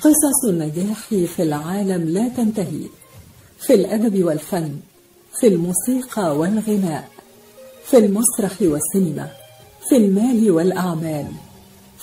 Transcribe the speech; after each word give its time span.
قصص 0.00 0.44
النجاح 0.48 1.08
في 1.08 1.42
العالم 1.42 2.08
لا 2.08 2.28
تنتهي. 2.28 2.82
في 3.60 3.74
الأدب 3.74 4.24
والفن 4.24 4.76
في 5.40 5.46
الموسيقى 5.46 6.36
والغناء 6.38 7.08
في 7.84 7.96
المسرح 7.98 8.52
والسينما 8.62 9.28
في 9.88 9.96
المال 9.96 10.50
والأعمال 10.50 11.26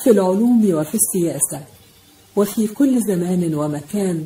في 0.04 0.10
العلوم 0.10 0.74
وفي 0.74 0.96
السياسة 0.96 1.62
وفي 2.36 2.68
كل 2.68 3.02
زمان 3.08 3.56
ومكان 3.56 4.26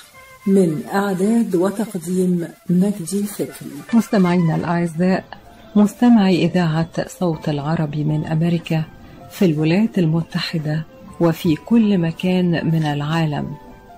من 0.47 0.83
إعداد 0.93 1.55
وتقديم 1.55 2.47
مجدي 2.69 3.23
فكري 3.23 3.71
مستمعينا 3.93 4.55
الأعزاء 4.55 5.23
مستمعي 5.75 6.45
إذاعة 6.45 7.07
صوت 7.19 7.49
العرب 7.49 7.95
من 7.95 8.25
أمريكا 8.25 8.83
في 9.31 9.45
الولايات 9.45 9.99
المتحدة 9.99 10.85
وفي 11.19 11.55
كل 11.55 11.97
مكان 11.97 12.71
من 12.73 12.83
العالم. 12.85 13.55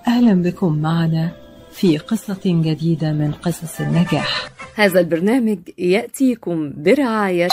أهلا 0.08 0.34
بكم 0.34 0.78
معنا 0.78 1.32
في 1.72 1.98
قصة 1.98 2.42
جديدة 2.46 3.12
من 3.12 3.32
قصص 3.32 3.82
النجاح. 3.82 4.48
هذا 4.76 5.00
البرنامج 5.00 5.60
يأتيكم 5.78 6.74
برعاية. 6.78 7.48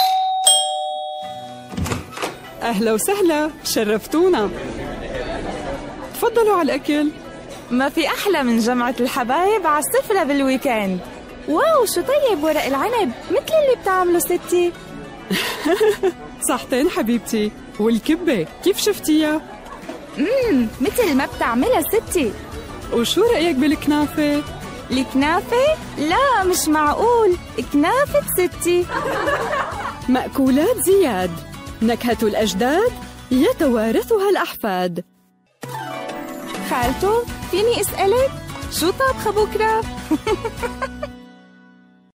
أهلا 2.62 2.92
وسهلا 2.92 3.50
شرفتونا. 3.64 4.50
تفضلوا 6.14 6.56
على 6.56 6.62
الأكل. 6.62 7.08
ما 7.70 7.88
في 7.88 8.06
أحلى 8.06 8.42
من 8.42 8.58
جمعة 8.58 8.94
الحبايب 9.00 9.66
على 9.66 9.84
السفرة 9.84 10.22
بال 10.24 10.40
weekend. 10.40 11.00
wow 11.48 11.86
شو 11.86 12.00
طيب 12.00 12.44
ورق 12.44 12.64
العنب؟ 12.64 13.12
مثل 13.30 13.54
اللي 13.64 13.82
بتعمله 13.82 14.18
ستي. 14.18 14.72
صحتين 16.48 16.90
حبيبتي. 16.90 17.52
والكبة 17.80 18.46
كيف 18.64 18.78
شفتيها؟ 18.78 19.40
امم 20.18 20.66
مثل 20.80 21.14
ما 21.14 21.26
بتعملها 21.36 21.80
ستي. 21.80 22.32
وشو 22.92 23.22
رأيك 23.22 23.56
بالكنافة؟ 23.56 24.42
الكنافة؟ 24.90 25.76
لا 25.98 26.44
مش 26.44 26.68
معقول. 26.68 27.36
كنافة 27.72 28.22
ستي. 28.36 28.86
مأكولات 30.08 30.76
زياد. 30.76 31.30
نكهة 31.82 32.18
الأجداد 32.22 32.92
يتوارثها 33.30 34.30
الأحفاد. 34.30 35.04
خالته 36.70 37.22
فيني 37.50 37.80
أسألك 37.80 38.30
شو 38.70 38.90
طابخة 38.90 39.30
بكرة؟ 39.30 39.82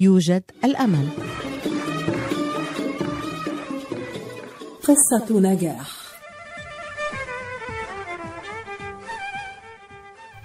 يوجد 0.00 0.42
الأمل. 0.64 1.08
قصة 4.82 5.40
نجاح. 5.40 5.90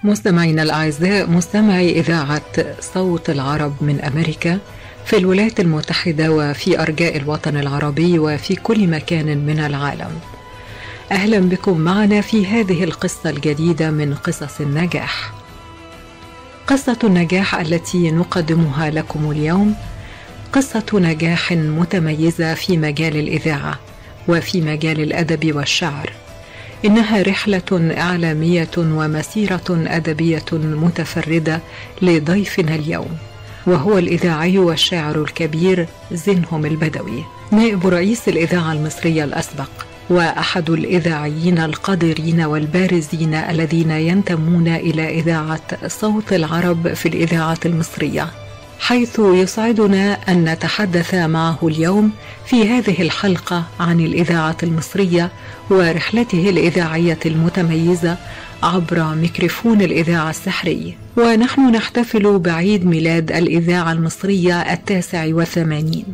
مستمعينا 0.03 0.63
الأعزاء 0.63 1.29
مستمعي 1.29 1.99
إذاعة 1.99 2.41
صوت 2.79 3.29
العرب 3.29 3.83
من 3.83 4.01
أمريكا 4.01 4.59
في 5.05 5.17
الولايات 5.17 5.59
المتحدة 5.59 6.31
وفي 6.31 6.81
أرجاء 6.81 7.17
الوطن 7.17 7.57
العربي 7.57 8.19
وفي 8.19 8.55
كل 8.55 8.87
مكان 8.87 9.37
من 9.37 9.59
العالم. 9.59 10.19
أهلا 11.11 11.39
بكم 11.39 11.77
معنا 11.77 12.21
في 12.21 12.45
هذه 12.45 12.83
القصة 12.83 13.29
الجديدة 13.29 13.91
من 13.91 14.15
قصص 14.15 14.61
النجاح. 14.61 15.40
قصة 16.71 16.97
النجاح 17.03 17.55
التي 17.55 18.11
نقدمها 18.11 18.89
لكم 18.89 19.31
اليوم 19.31 19.75
قصة 20.53 20.85
نجاح 20.93 21.51
متميزة 21.51 22.53
في 22.53 22.77
مجال 22.77 23.17
الإذاعة 23.17 23.79
وفي 24.27 24.61
مجال 24.61 24.99
الأدب 25.01 25.55
والشعر. 25.55 26.13
إنها 26.85 27.21
رحلة 27.21 27.93
إعلامية 27.97 28.69
ومسيرة 28.77 29.63
أدبية 29.69 30.45
متفردة 30.53 31.59
لضيفنا 32.01 32.75
اليوم 32.75 33.17
وهو 33.67 33.97
الإذاعي 33.97 34.57
والشاعر 34.57 35.21
الكبير 35.21 35.87
زنهم 36.11 36.65
البدوي 36.65 37.23
نائب 37.51 37.87
رئيس 37.87 38.27
الإذاعة 38.29 38.73
المصرية 38.73 39.23
الأسبق. 39.23 39.69
وأحد 40.11 40.69
الإذاعيين 40.69 41.59
القادرين 41.59 42.41
والبارزين 42.41 43.33
الذين 43.33 43.91
ينتمون 43.91 44.67
إلى 44.67 45.19
إذاعة 45.19 45.87
صوت 45.87 46.33
العرب 46.33 46.93
في 46.93 47.07
الإذاعة 47.07 47.59
المصرية 47.65 48.27
حيث 48.79 49.19
يسعدنا 49.19 50.13
أن 50.29 50.49
نتحدث 50.49 51.13
معه 51.15 51.57
اليوم 51.63 52.11
في 52.45 52.69
هذه 52.69 53.01
الحلقة 53.01 53.63
عن 53.79 53.99
الإذاعة 53.99 54.57
المصرية 54.63 55.31
ورحلته 55.69 56.49
الإذاعية 56.49 57.19
المتميزة 57.25 58.17
عبر 58.63 59.15
ميكروفون 59.15 59.81
الإذاعة 59.81 60.29
السحري. 60.29 60.97
ونحن 61.17 61.61
نحتفل 61.61 62.39
بعيد 62.39 62.85
ميلاد 62.85 63.31
الإذاعة 63.31 63.91
المصرية 63.91 64.61
التاسع 64.61 65.27
والثمانين. 65.31 66.05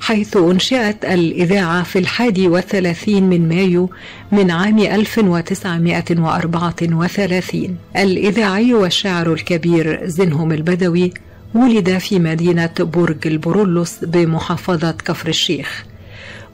حيث 0.00 0.36
أنشئت 0.36 1.04
الإذاعة 1.04 1.82
في 1.82 1.98
الحادي 1.98 2.48
والثلاثين 2.48 3.24
من 3.24 3.48
مايو 3.48 3.90
من 4.32 4.50
عام 4.50 4.78
1934 4.78 7.76
الإذاعي 7.96 8.74
والشاعر 8.74 9.32
الكبير 9.32 10.06
زنهم 10.06 10.52
البدوي 10.52 11.12
ولد 11.54 11.98
في 11.98 12.18
مدينة 12.18 12.70
برج 12.80 13.26
البرولوس 13.26 14.04
بمحافظة 14.04 14.90
كفر 14.90 15.28
الشيخ. 15.28 15.84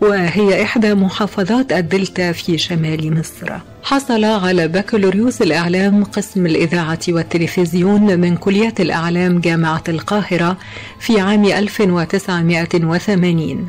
وهي 0.01 0.63
إحدى 0.63 0.95
محافظات 0.95 1.73
الدلتا 1.73 2.33
في 2.33 2.59
شمال 2.59 3.19
مصر. 3.19 3.53
حصل 3.83 4.25
على 4.25 4.69
بكالوريوس 4.69 5.43
الإعلام 5.43 6.05
قسم 6.05 6.47
الإذاعة 6.47 6.99
والتلفزيون 7.09 8.21
من 8.21 8.37
كلية 8.37 8.75
الإعلام 8.81 9.41
جامعة 9.41 9.83
القاهرة 9.89 10.57
في 11.01 11.21
عام 11.21 11.45
1980 11.45 13.69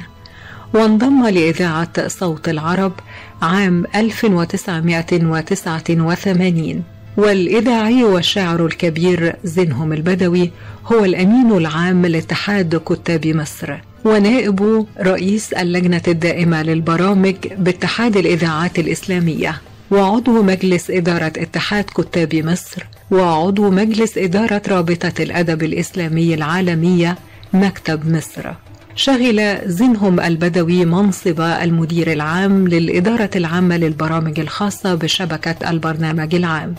وانضم 0.74 1.27
لإذاعة 1.27 2.07
صوت 2.07 2.50
العرب 2.50 2.94
عام 3.42 3.86
1989 3.95 6.83
والإذاعي 7.18 8.04
والشاعر 8.04 8.66
الكبير 8.66 9.36
زينهم 9.44 9.94
البدوي 9.94 10.52
هو 10.86 11.06
الأمين 11.06 11.52
العام 11.52 12.06
لاتحاد 12.06 12.82
كتاب 12.86 13.28
مصر 13.28 13.74
ونائب 14.06 14.86
رئيس 15.00 15.54
اللجنة 15.54 16.02
الدائمة 16.08 16.64
للبرامج 16.64 17.36
باتحاد 17.58 18.18
الإذاعات 18.18 18.80
الإسلامية 18.80 19.62
وعضو 19.92 20.44
مجلس 20.44 20.92
إدارة 20.92 21.34
اتحاد 21.38 21.84
كتاب 21.84 22.36
مصر 22.36 22.86
وعضو 23.12 23.72
مجلس 23.72 24.18
إدارة 24.18 24.62
رابطة 24.68 25.14
الأدب 25.24 25.64
الإسلامي 25.64 26.34
العالمية 26.34 27.18
مكتب 27.54 28.12
مصر. 28.16 28.52
شغل 28.96 29.58
زينهم 29.66 30.20
البدوي 30.20 30.86
منصب 30.86 31.42
المدير 31.42 32.12
العام 32.12 32.68
للإدارة 32.68 33.30
العامة 33.36 33.78
للبرامج 33.78 34.40
الخاصة 34.40 34.96
بشبكة 34.96 35.70
البرنامج 35.70 36.36
العام. 36.36 36.76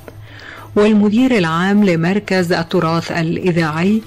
والمدير 0.77 1.39
العام 1.39 1.85
لمركز 1.85 2.53
التراث 2.53 3.13
الإذاعي 3.13 4.03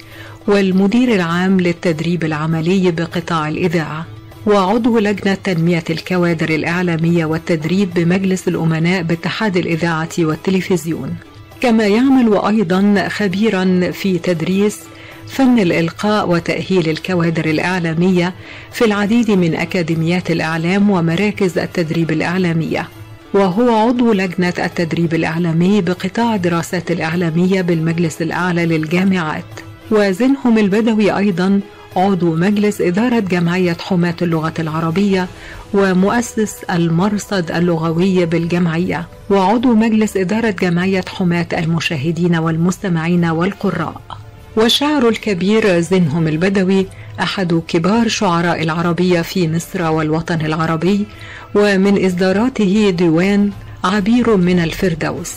والمدير 0.46 1.14
العام 1.14 1.60
للتدريب 1.60 2.24
العملي 2.24 2.90
بقطاع 2.90 3.48
الإذاعة 3.48 4.06
وعضو 4.46 4.98
لجنة 4.98 5.34
تنمية 5.34 5.84
الكوادر 5.90 6.48
الإعلامية 6.48 7.24
والتدريب 7.24 7.94
بمجلس 7.94 8.48
الأمناء 8.48 9.02
باتحاد 9.02 9.56
الإذاعة 9.56 10.08
والتلفزيون. 10.18 11.14
كما 11.60 11.86
يعمل 11.86 12.40
أيضا 12.46 13.08
خبيرا 13.08 13.90
في 13.90 14.18
تدريس 14.18 14.80
فن 15.28 15.58
الإلقاء 15.58 16.28
وتأهيل 16.30 16.88
الكوادر 16.88 17.44
الإعلامية 17.44 18.34
في 18.72 18.84
العديد 18.84 19.30
من 19.30 19.54
أكاديميات 19.54 20.30
الإعلام 20.30 20.90
ومراكز 20.90 21.58
التدريب 21.58 22.10
الإعلامية. 22.10 22.88
وهو 23.34 23.88
عضو 23.88 24.12
لجنة 24.12 24.54
التدريب 24.58 25.14
الإعلامي 25.14 25.80
بقطاع 25.80 26.34
الدراسات 26.34 26.90
الإعلامية 26.90 27.62
بالمجلس 27.62 28.22
الأعلى 28.22 28.66
للجامعات. 28.66 29.44
وزنهم 29.90 30.58
البدوي 30.58 31.16
أيضا 31.16 31.60
عضو 31.96 32.34
مجلس 32.34 32.80
إدارة 32.80 33.18
جمعية 33.18 33.76
حماة 33.80 34.14
اللغة 34.22 34.54
العربية 34.58 35.26
ومؤسس 35.74 36.64
المرصد 36.70 37.50
اللغوي 37.50 38.26
بالجمعية. 38.26 39.06
وعضو 39.30 39.74
مجلس 39.74 40.16
إدارة 40.16 40.50
جمعية 40.50 41.04
حماة 41.08 41.46
المشاهدين 41.52 42.36
والمستمعين 42.36 43.24
والقراء. 43.24 44.19
والشاعر 44.56 45.08
الكبير 45.08 45.80
زنهم 45.80 46.28
البدوي 46.28 46.86
أحد 47.20 47.62
كبار 47.68 48.08
شعراء 48.08 48.62
العربية 48.62 49.22
في 49.22 49.48
مصر 49.48 49.90
والوطن 49.90 50.40
العربي 50.40 51.06
ومن 51.54 52.06
إصداراته 52.06 52.90
ديوان 52.90 53.50
عبير 53.84 54.36
من 54.36 54.58
الفردوس. 54.58 55.32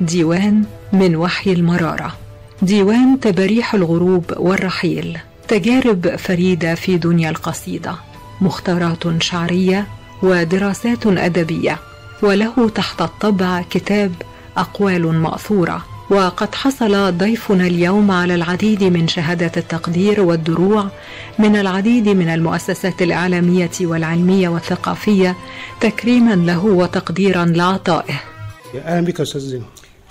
ديوان 0.00 0.64
من 0.92 1.16
وحي 1.16 1.52
المرارة. 1.52 2.16
ديوان 2.62 3.20
تباريح 3.20 3.74
الغروب 3.74 4.24
والرحيل. 4.36 5.18
تجارب 5.48 6.16
فريدة 6.16 6.74
في 6.74 6.96
دنيا 6.96 7.30
القصيدة. 7.30 7.94
مختارات 8.40 9.22
شعرية 9.22 9.86
ودراسات 10.22 11.06
أدبية. 11.06 11.78
وله 12.22 12.68
تحت 12.68 13.02
الطبع 13.02 13.62
كتاب 13.70 14.12
أقوال 14.56 15.18
مأثورة. 15.18 15.91
وقد 16.12 16.54
حصل 16.54 17.18
ضيفنا 17.18 17.66
اليوم 17.66 18.10
على 18.10 18.34
العديد 18.34 18.84
من 18.84 19.08
شهادات 19.08 19.58
التقدير 19.58 20.20
والدروع 20.20 20.90
من 21.38 21.56
العديد 21.56 22.08
من 22.08 22.28
المؤسسات 22.28 23.02
الإعلامية 23.02 23.70
والعلمية 23.80 24.48
والثقافية 24.48 25.36
تكريما 25.80 26.34
له 26.34 26.64
وتقديرا 26.64 27.44
لعطائه 27.44 28.20
أهلا 28.74 29.06
بك 29.06 29.20
أستاذ 29.20 29.40
زين. 29.40 29.64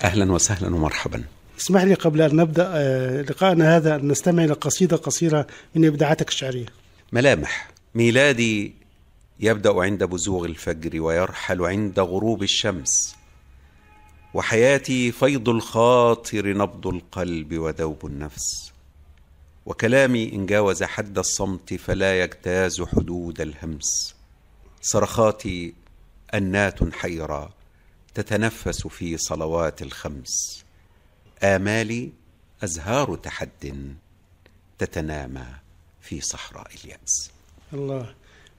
أهلا 0.04 0.32
وسهلا 0.32 0.74
ومرحبا. 0.74 1.24
اسمح 1.60 1.82
لي 1.82 1.94
قبل 1.94 2.22
أن 2.22 2.36
نبدأ 2.36 2.70
آه، 2.74 3.22
لقاءنا 3.22 3.76
هذا 3.76 3.94
أن 3.94 4.08
نستمع 4.08 4.44
إلى 4.44 4.52
قصيدة 4.52 4.96
قصيرة 4.96 5.46
من 5.74 5.84
إبداعاتك 5.84 6.28
الشعرية. 6.28 6.66
ملامح. 7.12 7.68
ميلادي 7.94 8.74
يبدأ 9.40 9.80
عند 9.80 10.04
بزوغ 10.04 10.44
الفجر 10.44 11.00
ويرحل 11.02 11.62
عند 11.62 12.00
غروب 12.00 12.42
الشمس. 12.42 13.21
وحياتي 14.34 15.12
فيض 15.12 15.48
الخاطر 15.48 16.46
نبض 16.56 16.86
القلب 16.86 17.58
وذوب 17.58 18.06
النفس. 18.06 18.72
وكلامي 19.66 20.32
إن 20.32 20.46
جاوز 20.46 20.82
حد 20.82 21.18
الصمت 21.18 21.74
فلا 21.74 22.20
يجتاز 22.20 22.82
حدود 22.82 23.40
الهمس. 23.40 24.14
صرخاتي 24.82 25.74
أنات 26.34 26.94
حيرى 26.94 27.50
تتنفس 28.14 28.86
في 28.86 29.16
صلوات 29.16 29.82
الخمس. 29.82 30.64
آمالي 31.42 32.10
أزهار 32.64 33.16
تحد 33.16 33.94
تتنامى 34.78 35.46
في 36.00 36.20
صحراء 36.20 36.70
اليأس. 36.84 37.30
الله 37.72 38.14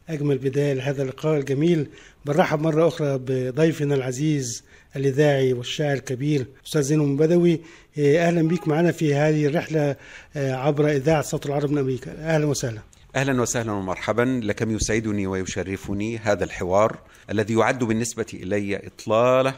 أجمل 0.10 0.38
بداية 0.38 0.74
لهذا 0.74 1.04
اللقاء 1.04 1.38
الجميل. 1.38 1.88
بنرحب 2.25 2.62
مرة 2.62 2.88
أخرى 2.88 3.18
بضيفنا 3.18 3.96
العزيز 3.96 4.64
الإذاعي 4.95 5.54
والشاعر 5.54 5.94
الكبير 5.94 6.45
أستاذ 6.66 6.81
زين 6.81 7.18
بدوي 7.18 7.62
آه، 8.00 8.28
أهلا 8.28 8.48
بيك 8.48 8.68
معنا 8.68 8.92
في 8.92 9.16
هذه 9.16 9.45
الرحلة 9.45 9.95
آه، 10.36 10.54
عبر 10.54 10.90
إذاعة 10.90 11.22
صوت 11.22 11.45
العرب 11.45 11.72
من 11.72 11.78
أمريكا. 11.78 12.12
أهلا 12.12 12.45
وسهلا. 12.45 12.81
أهلا 13.16 13.42
وسهلا 13.42 13.72
ومرحبا 13.72 14.42
لكم 14.44 14.72
يسعدني 14.72 15.28
ويشرفني 15.28 16.18
هذا 16.18 16.44
الحوار 16.44 16.98
الذي 17.30 17.54
يعد 17.54 17.84
بالنسبة 17.84 18.25
إلي 18.34 18.88
إطلالة 18.88 19.54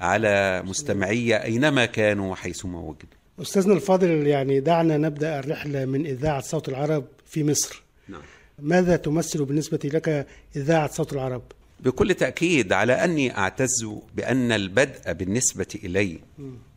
على 0.00 0.62
مستمعي 0.62 1.36
أينما 1.44 1.86
كانوا 1.86 2.32
وحيثما 2.32 2.78
وجدوا. 2.78 3.18
أستاذنا 3.42 3.74
الفاضل 3.74 4.26
يعني 4.26 4.60
دعنا 4.60 4.96
نبدأ 4.96 5.38
الرحلة 5.38 5.84
من 5.84 6.06
إذاعة 6.06 6.40
صوت 6.40 6.68
العرب 6.68 7.04
في 7.26 7.44
مصر. 7.44 7.82
نعم. 8.08 8.22
ماذا 8.58 8.96
تمثل 8.96 9.44
بالنسبة 9.44 9.78
لك 9.84 10.26
إذاعة 10.56 10.92
صوت 10.92 11.12
العرب؟ 11.12 11.42
بكل 11.80 12.14
تأكيد 12.14 12.72
على 12.72 12.92
أني 12.92 13.38
أعتز 13.38 13.86
بأن 14.14 14.52
البدء 14.52 15.12
بالنسبة 15.12 15.66
إلي 15.84 16.20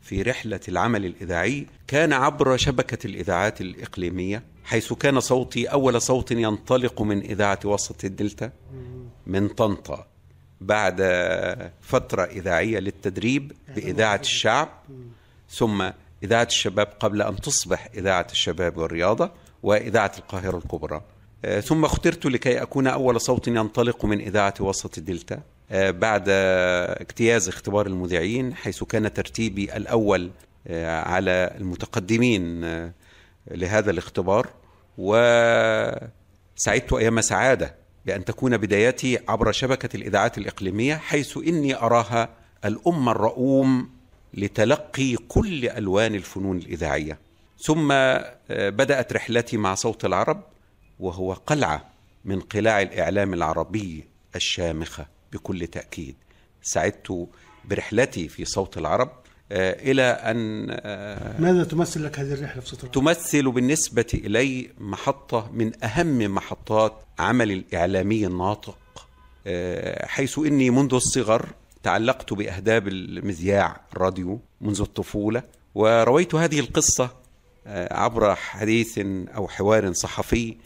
في 0.01 0.21
رحلة 0.21 0.59
العمل 0.67 1.05
الإذاعي 1.05 1.65
كان 1.87 2.13
عبر 2.13 2.57
شبكة 2.57 3.07
الإذاعات 3.07 3.61
الإقليمية 3.61 4.43
حيث 4.63 4.93
كان 4.93 5.19
صوتي 5.19 5.65
أول 5.67 6.01
صوت 6.01 6.31
ينطلق 6.31 7.01
من 7.01 7.19
إذاعة 7.21 7.59
وسط 7.65 8.05
الدلتا 8.05 8.51
من 9.27 9.47
طنطا 9.47 10.05
بعد 10.61 11.01
فترة 11.81 12.23
إذاعية 12.23 12.79
للتدريب 12.79 13.51
بإذاعة 13.75 14.19
الشعب 14.19 14.69
ثم 15.49 15.89
إذاعة 16.23 16.43
الشباب 16.43 16.87
قبل 16.99 17.21
أن 17.21 17.35
تصبح 17.35 17.87
إذاعة 17.95 18.27
الشباب 18.31 18.77
والرياضة 18.77 19.31
وإذاعة 19.63 20.11
القاهرة 20.17 20.57
الكبرى. 20.57 21.01
ثم 21.63 21.85
اخترت 21.85 22.25
لكي 22.25 22.61
أكون 22.61 22.87
أول 22.87 23.21
صوت 23.21 23.47
ينطلق 23.47 24.05
من 24.05 24.21
إذاعة 24.21 24.53
وسط 24.59 24.97
الدلتا 24.97 25.41
آه، 25.71 25.91
بعد 25.91 26.23
اجتياز 26.29 27.47
اختبار 27.47 27.87
المذيعين 27.87 28.55
حيث 28.55 28.83
كان 28.83 29.13
ترتيبي 29.13 29.77
الأول 29.77 30.31
آه، 30.67 31.01
على 31.01 31.53
المتقدمين 31.57 32.63
آه، 32.63 32.93
لهذا 33.51 33.91
الاختبار. 33.91 34.47
وسعدت 34.97 36.13
أيام 36.93 37.21
سعادة 37.21 37.75
بأن 38.05 38.25
تكون 38.25 38.57
بداياتي 38.57 39.19
عبر 39.27 39.51
شبكة 39.51 39.95
الإذاعات 39.95 40.37
الإقليمية 40.37 40.95
حيث 40.95 41.37
إني 41.37 41.75
أراها 41.75 42.29
الأم 42.65 43.09
الرؤوم 43.09 43.89
لتلقي 44.33 45.15
كل 45.15 45.69
ألوان 45.69 46.15
الفنون 46.15 46.57
الإذاعية. 46.57 47.19
ثم 47.63 47.91
آه، 47.91 48.35
بدأت 48.49 49.13
رحلتي 49.13 49.57
مع 49.57 49.75
صوت 49.75 50.05
العرب 50.05 50.43
وهو 51.01 51.33
قلعة 51.33 51.89
من 52.25 52.39
قلاع 52.39 52.81
الإعلام 52.81 53.33
العربي 53.33 54.03
الشامخة 54.35 55.05
بكل 55.33 55.67
تأكيد. 55.67 56.15
سعدت 56.61 57.27
برحلتي 57.65 58.27
في 58.27 58.45
صوت 58.45 58.77
العرب 58.77 59.11
آه، 59.51 59.91
إلى 59.91 60.03
أن 60.03 60.67
آه، 60.69 61.41
ماذا 61.41 61.63
تمثل 61.63 62.03
لك 62.03 62.19
هذه 62.19 62.33
الرحلة 62.33 62.61
في 62.61 62.67
صوت 62.67 62.79
العرب؟ 62.79 62.93
تمثل 62.93 63.51
بالنسبة 63.51 64.05
إلي 64.13 64.69
محطة 64.79 65.51
من 65.53 65.83
أهم 65.83 66.35
محطات 66.35 66.93
عمل 67.19 67.51
الإعلامي 67.51 68.25
الناطق. 68.25 68.77
آه، 69.47 70.05
حيث 70.05 70.39
إني 70.39 70.69
منذ 70.69 70.93
الصغر 70.93 71.49
تعلقت 71.83 72.33
بأهداب 72.33 72.87
المذياع 72.87 73.81
الراديو 73.93 74.39
منذ 74.61 74.81
الطفولة 74.81 75.43
ورويت 75.75 76.35
هذه 76.35 76.59
القصة 76.59 77.09
آه، 77.67 77.93
عبر 77.93 78.35
حديث 78.35 78.99
أو 79.35 79.47
حوار 79.47 79.93
صحفي 79.93 80.57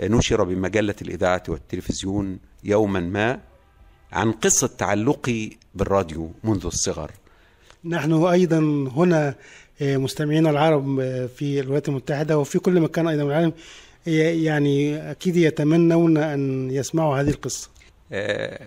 نشر 0.00 0.44
بمجلة 0.44 0.94
الإذاعة 1.02 1.42
والتلفزيون 1.48 2.38
يوما 2.64 3.00
ما 3.00 3.40
عن 4.12 4.32
قصة 4.32 4.66
تعلقي 4.66 5.50
بالراديو 5.74 6.30
منذ 6.44 6.66
الصغر. 6.66 7.10
نحن 7.84 8.12
أيضا 8.12 8.58
هنا 8.96 9.34
آه، 9.82 9.96
مستمعينا 9.96 10.50
العرب 10.50 11.00
آه، 11.00 11.26
في 11.26 11.60
الولايات 11.60 11.88
المتحدة 11.88 12.38
وفي 12.38 12.58
كل 12.58 12.80
مكان 12.80 13.08
أيضا 13.08 13.24
من 13.24 13.30
العالم 13.30 13.52
ي- 14.06 14.44
يعني 14.44 15.10
أكيد 15.10 15.36
يتمنون 15.36 16.16
أن 16.16 16.70
يسمعوا 16.70 17.20
هذه 17.20 17.28
القصة. 17.30 17.70
آه، 18.12 18.66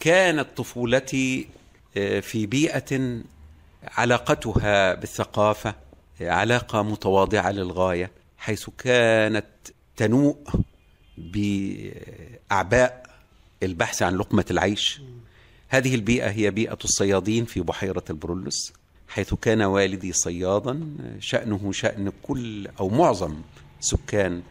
كانت 0.00 0.46
طفولتي 0.56 1.48
آه، 1.96 2.20
في 2.20 2.46
بيئة 2.46 3.20
علاقتها 3.98 4.94
بالثقافة 4.94 5.74
علاقة 6.20 6.82
متواضعة 6.82 7.50
للغاية 7.50 8.10
حيث 8.38 8.66
كانت 8.78 9.44
تنوء 9.96 10.36
بأعباء 11.18 13.04
البحث 13.62 14.02
عن 14.02 14.16
لقمة 14.16 14.44
العيش. 14.50 15.00
هذه 15.68 15.94
البيئة 15.94 16.30
هي 16.30 16.50
بيئة 16.50 16.78
الصيادين 16.84 17.44
في 17.44 17.60
بحيرة 17.60 18.04
البرولوس 18.10 18.72
حيث 19.08 19.34
كان 19.34 19.62
والدي 19.62 20.12
صيادا 20.12 20.80
شأنه 21.18 21.72
شأن 21.72 22.12
كل 22.22 22.68
أو 22.80 22.88
معظم 22.88 23.34
سكان 23.80 24.42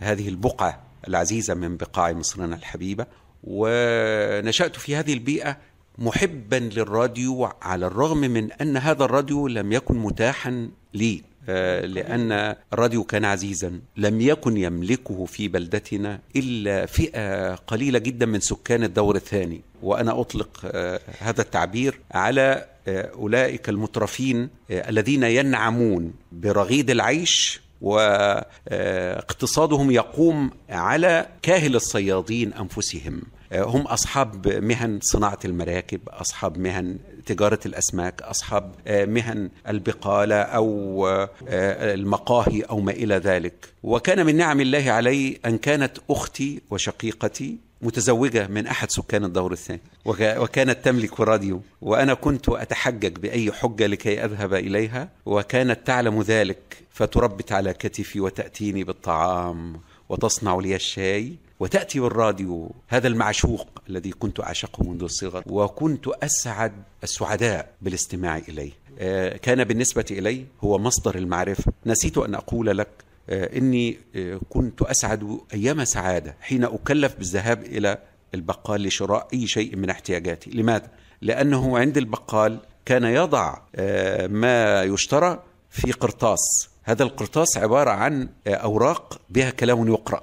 هذه 0.00 0.28
البقعة 0.28 0.82
العزيزة 1.08 1.54
من 1.54 1.76
بقاع 1.76 2.12
مصرنا 2.12 2.56
الحبيبة. 2.56 3.06
ونشأت 3.44 4.76
في 4.76 4.96
هذه 4.96 5.12
البيئة 5.12 5.56
محبا 5.98 6.56
للراديو 6.56 7.44
على 7.44 7.86
الرغم 7.86 8.18
من 8.18 8.52
أن 8.52 8.76
هذا 8.76 9.04
الراديو 9.04 9.48
لم 9.48 9.72
يكن 9.72 9.98
متاحا 9.98 10.70
لي. 10.94 11.22
لأن 11.48 12.56
الراديو 12.72 13.04
كان 13.04 13.24
عزيزا. 13.24 13.80
لم 13.96 14.20
يكن 14.20 14.56
يملكه 14.56 15.24
في 15.24 15.48
بلدتنا 15.48 16.20
إلا 16.36 16.86
فئة 16.86 17.54
قليلة 17.54 17.98
جدا 17.98 18.26
من 18.26 18.40
سكان 18.40 18.84
الدور 18.84 19.16
الثاني. 19.16 19.60
وأنا 19.82 20.20
أطلق 20.20 20.60
آه، 20.64 21.00
هذا 21.18 21.40
التعبير 21.40 22.00
على 22.10 22.66
آه، 22.88 23.10
أولئك 23.14 23.68
المترفين 23.68 24.48
آه، 24.70 24.88
الذين 24.88 25.22
ينعمون 25.22 26.12
برغيد 26.32 26.90
العيش 26.90 27.60
واقتصادهم 27.80 29.90
يقوم 29.90 30.50
على 30.70 31.26
كاهل 31.42 31.76
الصيادين 31.76 32.52
أنفسهم. 32.52 33.22
هم 33.54 33.80
أصحاب 33.80 34.48
مهن 34.48 34.98
صناعة 35.02 35.38
المراكب 35.44 36.00
أصحاب 36.08 36.58
مهن 36.58 36.98
تجارة 37.26 37.60
الأسماك 37.66 38.22
أصحاب 38.22 38.72
مهن 38.88 39.50
البقالة 39.68 40.36
أو 40.36 41.06
المقاهي 41.48 42.62
أو 42.62 42.80
ما 42.80 42.92
إلى 42.92 43.14
ذلك. 43.14 43.68
وكان 43.82 44.26
من 44.26 44.36
نعم 44.36 44.60
الله 44.60 44.90
علي 44.90 45.38
أن 45.46 45.58
كانت 45.58 45.98
أختي 46.10 46.60
وشقيقتي 46.70 47.69
متزوجة 47.82 48.46
من 48.46 48.66
أحد 48.66 48.90
سكان 48.90 49.24
الدور 49.24 49.52
الثاني. 49.52 49.80
وك- 50.04 50.36
وكانت 50.38 50.84
تملك 50.84 51.20
راديو. 51.20 51.62
وأنا 51.82 52.14
كنت 52.14 52.48
أتحجج 52.48 53.16
بأي 53.18 53.52
حجة 53.52 53.86
لكي 53.86 54.24
أذهب 54.24 54.54
إليها. 54.54 55.08
وكانت 55.26 55.86
تعلم 55.86 56.22
ذلك. 56.22 56.58
فتربت 56.90 57.52
على 57.52 57.72
كتفي 57.72 58.20
وتأتيني 58.20 58.84
بالطعام. 58.84 59.80
وتصنع 60.08 60.54
لي 60.54 60.74
الشاي. 60.74 61.36
وتأتي 61.60 62.00
بالراديو. 62.00 62.70
هذا 62.88 63.08
المعشوق 63.08 63.68
الذي 63.88 64.10
كنت 64.10 64.40
أعشقه 64.40 64.84
منذ 64.84 65.02
الصغر. 65.02 65.42
وكنت 65.46 66.08
أسعد 66.08 66.72
السعداء 67.02 67.70
بالاستماع 67.82 68.38
إليه. 68.38 68.72
آه، 68.98 69.36
كان 69.36 69.64
بالنسبة 69.64 70.04
إلي 70.10 70.44
هو 70.64 70.78
مصدر 70.78 71.14
المعرفة. 71.18 71.72
نسيت 71.86 72.18
أن 72.18 72.34
أقول 72.34 72.78
لك 72.78 72.88
إني 73.30 73.98
آه، 74.16 74.40
كنت 74.50 74.82
أسعد 74.82 75.40
أيام 75.54 75.84
سعادة 75.84 76.36
حين 76.40 76.64
أكلف 76.64 77.14
بالذهاب 77.14 77.62
إلى 77.62 77.98
البقال 78.34 78.82
لشراء 78.82 79.28
أي 79.32 79.46
شيء 79.46 79.76
من 79.76 79.90
احتياجاتي، 79.90 80.50
لماذا؟ 80.50 80.88
لأنه 81.22 81.78
عند 81.78 81.98
البقال 81.98 82.58
كان 82.84 83.04
يضع 83.04 83.58
آه، 83.76 84.26
ما 84.26 84.82
يشترى 84.82 85.42
في 85.70 85.92
قرطاس، 85.92 86.68
هذا 86.82 87.02
القرطاس 87.02 87.56
عبارة 87.56 87.90
عن 87.90 88.28
آه، 88.46 88.54
أوراق 88.54 89.20
بها 89.30 89.50
كلام 89.50 89.88
يقرأ. 89.88 90.22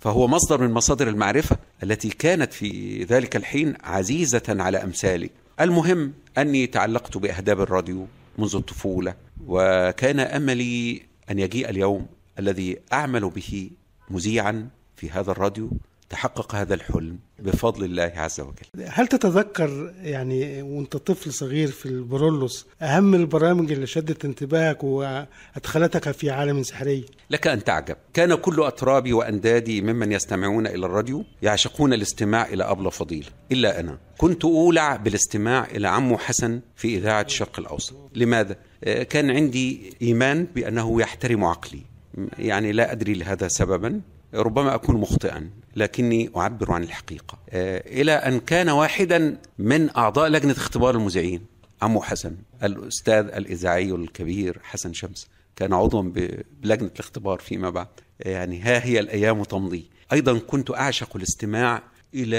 فهو 0.00 0.28
مصدر 0.28 0.60
من 0.60 0.70
مصادر 0.70 1.08
المعرفة 1.08 1.56
التي 1.82 2.08
كانت 2.08 2.52
في 2.52 3.02
ذلك 3.04 3.36
الحين 3.36 3.74
عزيزة 3.84 4.42
على 4.48 4.82
أمثالي. 4.82 5.30
المهم 5.60 6.12
أني 6.38 6.66
تعلقت 6.66 7.16
بأهداب 7.16 7.60
الراديو 7.60 8.06
منذ 8.38 8.56
الطفولة 8.56 9.14
وكان 9.46 10.20
أملي 10.20 11.02
أن 11.30 11.38
يجيء 11.38 11.70
اليوم 11.70 12.06
الذي 12.38 12.78
أعمل 12.92 13.30
به 13.30 13.70
مذيعا 14.10 14.68
في 14.96 15.10
هذا 15.10 15.30
الراديو 15.30 15.70
تحقق 16.10 16.54
هذا 16.54 16.74
الحلم 16.74 17.18
بفضل 17.38 17.84
الله 17.84 18.12
عز 18.16 18.40
وجل. 18.40 18.84
هل 18.86 19.06
تتذكر 19.06 19.94
يعني 20.02 20.62
وأنت 20.62 20.96
طفل 20.96 21.32
صغير 21.32 21.68
في 21.68 21.86
البرولوس 21.86 22.66
أهم 22.82 23.14
البرامج 23.14 23.72
اللي 23.72 23.86
شدت 23.86 24.24
انتباهك 24.24 24.84
وأدخلتك 24.84 26.10
في 26.10 26.30
عالم 26.30 26.62
سحري؟ 26.62 27.04
لك 27.30 27.46
أن 27.46 27.64
تعجب، 27.64 27.96
كان 28.14 28.34
كل 28.34 28.62
أترابي 28.62 29.12
وأندادي 29.12 29.82
ممن 29.82 30.12
يستمعون 30.12 30.66
إلى 30.66 30.86
الراديو 30.86 31.24
يعشقون 31.42 31.92
الاستماع 31.92 32.46
إلى 32.46 32.64
أبلة 32.64 32.90
فضيل، 32.90 33.30
إلا 33.52 33.80
أنا. 33.80 33.98
كنت 34.18 34.44
أولع 34.44 34.96
بالاستماع 34.96 35.64
إلى 35.64 35.88
عمو 35.88 36.18
حسن 36.18 36.60
في 36.76 36.96
إذاعة 36.96 37.22
الشرق 37.22 37.60
الأوسط. 37.60 37.96
لماذا؟ 38.14 38.56
آه، 38.84 39.02
كان 39.02 39.30
عندي 39.30 39.96
إيمان 40.02 40.46
بأنه 40.54 41.00
يحترم 41.00 41.44
عقلي. 41.44 41.89
يعني 42.38 42.72
لا 42.72 42.92
أدري 42.92 43.14
لهذا 43.14 43.48
سببا 43.48 44.00
ربما 44.34 44.74
أكون 44.74 44.96
مخطئا 44.96 45.50
لكني 45.76 46.30
أعبر 46.36 46.72
عن 46.72 46.82
الحقيقة. 46.82 47.38
آه، 47.50 47.82
إلى 48.00 48.12
أن 48.12 48.40
كان 48.40 48.68
واحدا 48.68 49.36
من 49.58 49.96
أعضاء 49.96 50.28
لجنة 50.28 50.52
اختبار 50.52 50.94
المذيعين 50.94 51.42
عمو 51.82 52.02
حسن 52.02 52.36
الأستاذ 52.62 53.14
الإذاعي 53.34 53.90
الكبير 53.92 54.58
حسن 54.62 54.92
شمس 54.92 55.28
كان 55.56 55.72
عضوا 55.72 56.02
ب- 56.02 56.42
بلجنة 56.62 56.90
الاختبار 56.94 57.38
فيما 57.38 57.70
بعد. 57.70 57.86
يعني 58.20 58.60
ها 58.60 58.84
هي 58.86 59.00
الأيام 59.00 59.42
تمضي. 59.44 59.90
أيضا 60.12 60.38
كنت 60.38 60.70
أعشق 60.70 61.16
الاستماع 61.16 61.82
إلى 62.14 62.36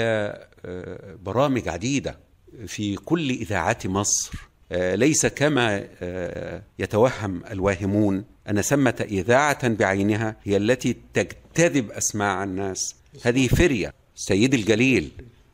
آه، 0.64 1.16
برامج 1.22 1.68
عديدة 1.68 2.18
في 2.66 2.96
كل 2.96 3.30
إذاعات 3.30 3.86
مصر. 3.86 4.32
آه، 4.72 4.94
ليس 4.94 5.26
كما 5.26 5.84
آه، 6.02 6.62
يتوهم 6.78 7.42
الواهمون 7.50 8.24
أن 8.50 8.60
ثمة 8.62 9.06
إذاعة 9.10 9.68
بعينها 9.68 10.36
هي 10.44 10.56
التي 10.56 10.96
تجتذب 11.14 11.90
أسماع 11.90 12.44
الناس. 12.44 12.96
هذه 13.24 13.46
فرية. 13.46 13.92
سيد 14.14 14.54
الجليل 14.54 15.10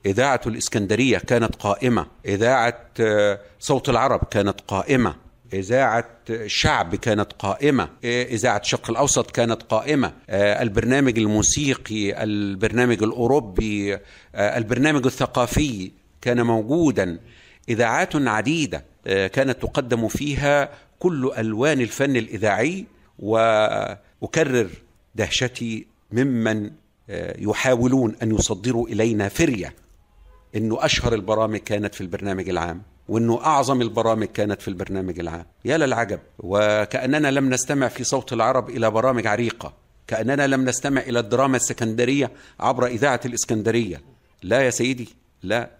إذاعة 0.06 0.40
الإسكندرية 0.46 1.18
كانت 1.18 1.54
قائمة. 1.56 2.06
إذاعة 2.26 2.84
آه، 3.00 3.40
صوت 3.60 3.88
العرب 3.88 4.24
كانت 4.30 4.60
قائمة. 4.60 5.16
إذاعة 5.52 6.10
الشعب 6.30 6.94
كانت 6.94 7.32
قائمة. 7.32 7.88
إذاعة 8.04 8.58
الشرق 8.58 8.90
الأوسط 8.90 9.30
كانت 9.30 9.62
قائمة. 9.62 10.12
آه، 10.30 10.62
البرنامج 10.62 11.18
الموسيقي 11.18 12.22
البرنامج 12.22 13.02
الأوروبي 13.02 13.94
آه، 13.94 14.00
البرنامج 14.34 15.06
الثقافي 15.06 15.92
كان 16.20 16.42
موجودا. 16.42 17.18
إذاعات 17.68 18.16
عديدة 18.16 18.84
كانت 19.04 19.62
تقدم 19.62 20.08
فيها 20.08 20.70
كل 20.98 21.32
ألوان 21.38 21.80
الفن 21.80 22.16
الإذاعي 22.16 22.86
وأكرر 23.18 24.70
دهشتي 25.14 25.86
ممن 26.12 26.70
آه، 27.10 27.40
يحاولون 27.40 28.16
أن 28.22 28.34
يصدروا 28.34 28.88
إلينا 28.88 29.28
فرية 29.28 29.74
إنه 30.56 30.84
أشهر 30.84 31.14
البرامج 31.14 31.58
كانت 31.58 31.94
في 31.94 32.00
البرنامج 32.00 32.48
العام 32.48 32.82
وإنه 33.08 33.40
أعظم 33.44 33.82
البرامج 33.82 34.26
كانت 34.26 34.62
في 34.62 34.68
البرنامج 34.68 35.20
العام. 35.20 35.46
يا 35.64 35.78
للعجب 35.78 36.20
وكأننا 36.38 37.30
لم 37.30 37.50
نستمع 37.50 37.88
في 37.88 38.04
صوت 38.04 38.32
العرب 38.32 38.70
إلى 38.70 38.90
برامج 38.90 39.26
عريقة 39.26 39.72
كأننا 40.06 40.46
لم 40.46 40.64
نستمع 40.64 41.00
إلى 41.00 41.18
الدراما 41.18 41.56
السكندرية 41.56 42.30
عبر 42.60 42.86
إذاعة 42.86 43.20
الإسكندرية. 43.24 44.02
لا 44.42 44.60
يا 44.60 44.70
سيدي 44.70 45.08
لا 45.42 45.70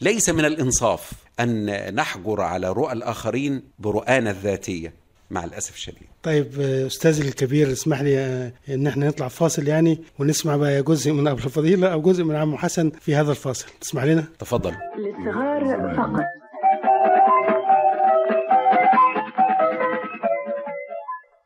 ليس 0.00 0.28
من 0.28 0.44
الإنصاف 0.44 1.10
أن 1.40 1.94
نحجر 1.94 2.40
على 2.40 2.72
رؤى 2.72 2.92
الآخرين 2.92 3.62
برؤانا 3.78 4.30
الذاتيه 4.30 4.92
مع 5.30 5.44
الأسف 5.44 5.74
الشديد. 5.74 6.08
طيب 6.22 6.60
استاذي 6.60 7.28
الكبير 7.28 7.72
اسمح 7.72 8.00
لي 8.00 8.18
آه، 8.18 8.52
إن 8.68 8.86
إحنا 8.86 9.08
نطلع 9.08 9.28
فاصل 9.28 9.68
يعني 9.68 9.98
ونسمع 10.18 10.56
بقى 10.56 10.82
جزء 10.82 11.12
من 11.12 11.28
أبو 11.28 11.44
الفضيلة 11.44 11.88
أو 11.92 12.02
جزء 12.02 12.24
من 12.24 12.36
عم 12.36 12.56
حسن 12.56 12.90
في 13.00 13.14
هذا 13.14 13.30
الفاصل. 13.30 13.66
تسمح 13.80 14.04
لنا؟ 14.04 14.24
تفضل. 14.38 14.74
للصغار 14.98 15.94
فقط. 15.96 16.24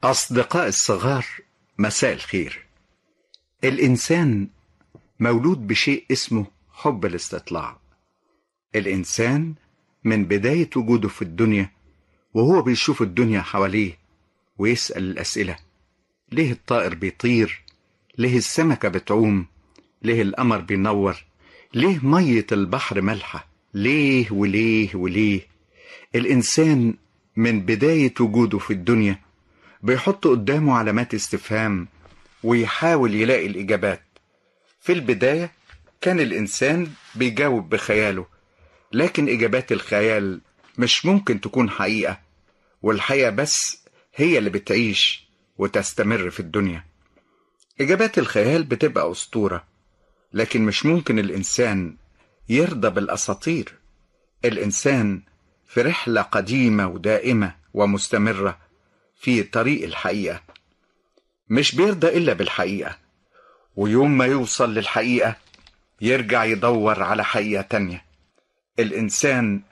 أصدقاء 0.05 0.69
الصغار 0.69 1.27
مساء 1.79 2.13
الخير. 2.13 2.67
الإنسان 3.65 4.49
مولود 5.21 5.67
بشيء 5.67 6.05
اسمه 6.13 6.47
حب 6.85 7.07
الاستطلاع. 7.07 7.76
الإنسان 8.75 9.55
من 10.05 10.25
بداية 10.25 10.71
وجوده 10.76 11.09
في 11.09 11.23
الدنيا 11.23 11.71
وهو 12.35 12.62
بيشوف 12.62 13.03
الدنيا 13.03 13.41
حواليه 13.41 13.99
ويسأل 14.59 15.03
الأسئلة. 15.11 15.57
ليه 16.33 16.53
الطائر 16.53 16.95
بيطير؟ 16.95 17.62
ليه 18.19 18.37
السمكة 18.38 18.88
بتعوم؟ 18.88 19.47
ليه 20.03 20.23
القمر 20.23 20.61
بينور؟ 20.61 21.25
ليه 21.75 21.99
مية 22.07 22.47
البحر 22.53 23.00
مالحة؟ 23.00 23.49
ليه 23.75 24.33
وليه 24.33 24.97
وليه؟ 24.97 25.41
الإنسان 26.14 26.95
من 27.37 27.61
بداية 27.61 28.14
وجوده 28.21 28.59
في 28.59 28.73
الدنيا 28.73 29.19
بيحط 29.83 30.26
قدامه 30.26 30.75
علامات 30.75 31.14
استفهام 31.14 31.88
ويحاول 32.43 33.14
يلاقي 33.14 33.47
الإجابات. 33.47 34.03
في 34.81 34.93
البداية 34.93 35.63
كان 36.04 36.20
الإنسان 36.20 36.90
بيجاوب 37.14 37.68
بخياله 37.68 38.26
لكن 38.92 39.28
إجابات 39.28 39.73
الخيال 39.73 40.40
مش 40.78 41.06
ممكن 41.06 41.40
تكون 41.40 41.70
حقيقة 41.70 42.20
والحقيقة 42.82 43.30
بس 43.30 43.84
هي 44.14 44.38
اللي 44.38 44.50
بتعيش 44.50 45.28
وتستمر 45.58 46.30
في 46.30 46.40
الدنيا. 46.40 46.84
إجابات 47.80 48.18
الخيال 48.18 48.64
بتبقى 48.64 49.11
أسطورة 49.11 49.64
لكن 50.32 50.62
مش 50.62 50.87
ممكن 50.87 51.18
الإنسان 51.18 51.96
يرضى 52.49 52.90
بالأساطير. 52.90 53.75
الإنسان 54.44 55.23
في 55.66 55.82
رحلة 55.82 56.23
قديمة 56.23 56.87
ودائمة 56.88 57.54
ومستمرة 57.75 58.58
في 59.20 59.42
طريق 59.42 59.84
الحقيقة 59.84 60.42
مش 61.49 61.75
بيرضى 61.75 62.08
إلا 62.08 62.32
بالحقيقة. 62.32 62.99
ويوم 63.76 64.18
ما 64.18 64.26
يوصل 64.26 64.75
للحقيقة 64.75 65.37
يرجع 66.01 66.45
يدور 66.45 67.03
على 67.03 67.25
حقيقة 67.25 67.63
تانية. 67.63 68.05
الإنسان 68.79 69.63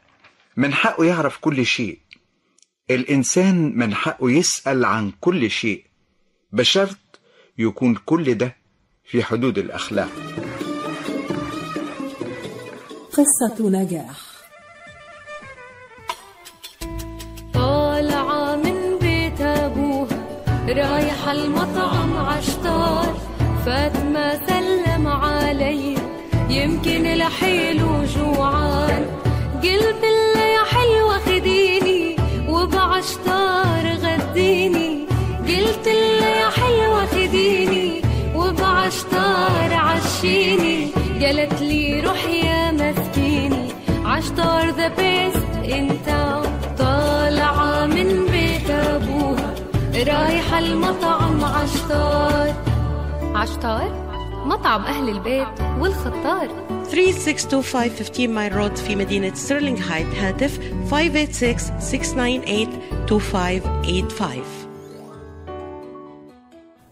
من 0.57 0.75
حقه 0.75 1.05
يعرف 1.05 1.39
كل 1.39 1.67
شيء. 1.67 1.99
الإنسان 2.91 3.79
من 3.79 3.95
حقه 3.95 4.31
يسأل 4.31 4.85
عن 4.85 5.13
كل 5.21 5.51
شيء 5.51 5.85
بشرط 6.53 7.21
يكون 7.59 7.95
كل 7.95 8.35
ده 8.35 8.57
في 9.05 9.25
حدود 9.25 9.59
الأخلاق. 9.59 10.11
قصة 13.13 13.71
نجاح. 13.71 14.21
طالعة 17.55 18.57
من 18.57 18.99
بيت 18.99 19.41
أبوها 19.41 20.23
رايحة 20.69 21.33
المطعم 21.33 22.17
عشتار. 22.17 23.21
فاطمة 23.67 24.47
سلم 24.47 25.07
علي 25.07 26.02
يمكن 26.53 27.03
لحيله 27.03 28.05
جوعان. 28.17 29.07
قلت 29.63 30.03
له 30.35 30.41
يا 30.57 30.65
حلوة 30.73 31.19
خديني 31.19 32.17
وبعشتار 32.49 33.85
غديني. 34.05 35.07
قلت 35.49 35.87
له 35.89 36.27
يا 36.27 36.51
حلوة 36.51 37.07
خديني 37.07 38.03
وبعشتار 38.35 39.75
عشيني. 39.75 40.91
قالت 41.23 41.61
لي 41.61 42.01
روح 42.01 42.25
يا 42.25 42.71
مسكيني 42.71 43.69
عشتار 44.05 44.71
the 44.71 44.89
best 44.89 45.53
انت 45.65 46.09
طالعة 46.79 47.87
من 47.87 48.27
بيت 48.33 48.71
أبوها 48.71 49.55
رايحة 49.95 50.59
المطعم 50.59 51.45
عشتار. 51.45 52.55
عشتار؟ 53.35 54.02
مطعم 54.53 54.85
أهل 54.85 55.09
البيت 55.09 55.61
والخطار. 55.79 56.49
3625 56.85 57.89
15 57.89 58.29
Mile 58.29 58.57
Road 58.57 58.77
في 58.77 58.97
مدينة 58.97 59.35
ستيرلينغ 59.35 59.79
هايت 59.79 60.15
هاتف 60.15 60.59
586-698-2585 64.59 64.63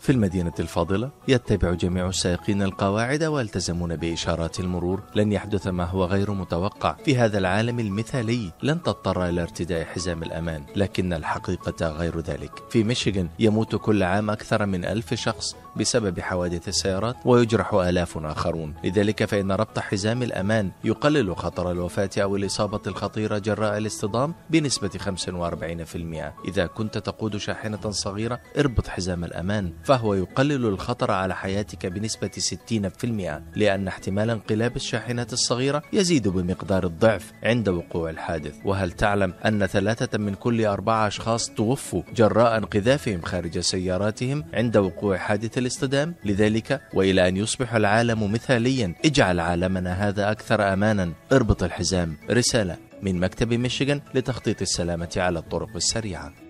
في 0.01 0.13
المدينة 0.13 0.53
الفاضلة 0.61 1.11
يتبع 1.29 1.75
جميع 1.75 2.09
السائقين 2.09 2.63
القواعد 2.63 3.25
ويلتزمون 3.25 3.97
بإشارات 3.97 4.61
المرور. 4.61 5.03
لن 5.15 5.33
يحدث 5.33 5.67
ما 5.67 5.85
هو 5.85 6.05
غير 6.05 6.31
متوقع 6.31 6.97
في 7.05 7.17
هذا 7.17 7.39
العالم 7.39 7.81
المثالي. 7.81 8.53
لن 8.63 8.83
تضطر 8.83 9.29
إلى 9.29 9.43
ارتداء 9.43 9.85
حزام 9.85 10.23
الأمان 10.23 10.65
لكن 10.77 11.13
الحقيقة 11.13 11.89
غير 11.89 12.21
ذلك. 12.21 12.53
في 12.71 12.85
ميشيغان 12.85 13.29
يموت 13.39 13.77
كل 13.77 14.03
عام 14.03 14.31
أكثر 14.31 14.67
من 14.67 14.85
ألف 14.85 15.15
شخص. 15.15 15.57
بسبب 15.77 16.21
حوادث 16.21 16.69
السيارات 16.69 17.17
ويجرح 17.25 17.75
آلاف 17.75 18.19
آخرون. 18.19 18.75
لذلك 18.85 19.25
فإن 19.25 19.53
ربط 19.53 19.79
حزام 19.79 20.23
الأمان 20.23 20.71
يقلل 20.85 21.37
خطر 21.37 21.71
الوفاة 21.71 22.11
أو 22.19 22.37
الإصابة 22.37 22.81
الخطيرة 22.87 23.39
جراء 23.39 23.79
الاصطدام 23.79 24.35
بنسبة 24.51 24.89
45% 24.89 26.33
إذا 26.49 26.67
كنت 26.67 26.99
تقود 26.99 27.37
شاحنة 27.37 27.91
صغيرة 27.91 28.41
اربط 28.59 28.89
حزام 28.89 29.25
الأمان 29.25 29.73
فهو 29.85 30.15
يقلل 30.15 30.67
الخطر 30.67 31.11
على 31.11 31.35
حياتك 31.37 31.87
بنسبة 31.87 32.31
60% 32.31 33.43
لأن 33.57 33.89
احتمال 33.89 34.31
انقلاب 34.31 34.77
الشاحنة 34.77 35.27
الصغيرة 35.33 35.83
يزيد 35.93 36.29
بمقدار 36.29 36.85
الضعف 36.87 37.33
عند 37.43 37.69
وقوع 37.69 38.11
الحادث. 38.11 38.55
وهل 38.65 38.93
تعلم 38.93 39.35
أن 39.45 39.67
ثلاثة 39.67 40.19
من 40.19 40.35
كل 40.35 40.67
أربعة 40.67 41.07
أشخاص 41.07 41.51
توفوا 41.51 42.03
جراء 42.17 42.57
انقذافهم 42.57 43.23
خارج 43.23 43.59
سياراتهم 43.59 44.45
عند 44.55 44.77
وقوع 44.77 45.17
حادث 45.17 45.59
الاصطدام 45.61 46.15
لذلك 46.25 46.81
وإلى 46.95 47.29
أن 47.29 47.37
يصبح 47.37 47.75
العالم 47.75 48.33
مثاليا 48.33 48.95
اجعل 49.05 49.41
عالمنا 49.41 50.09
هذا 50.09 50.31
أكثر 50.31 50.73
أمانا. 50.73 51.13
اربط 51.33 51.63
الحزام. 51.63 52.17
رسالة 52.31 52.77
من 53.03 53.21
مكتب 53.21 53.55
ميشيغان 53.55 54.01
لتخطيط 54.15 54.63
السلامة 54.63 55.13
على 55.17 55.39
الطرق 55.39 55.77
السريعة. 55.77 56.50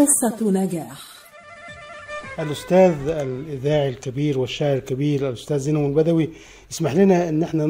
قصة 0.00 0.50
نجاح. 0.50 1.19
الأستاذ 2.42 2.94
الإذاعي 3.08 3.88
الكبير 3.88 4.38
والشاعر 4.38 4.76
الكبير 4.76 5.28
الأستاذ 5.28 5.58
زينو 5.58 5.86
البدوي 5.86 6.30
يسمح 6.70 6.94
لنا 6.94 7.28
أن 7.28 7.42
إحنا 7.42 7.66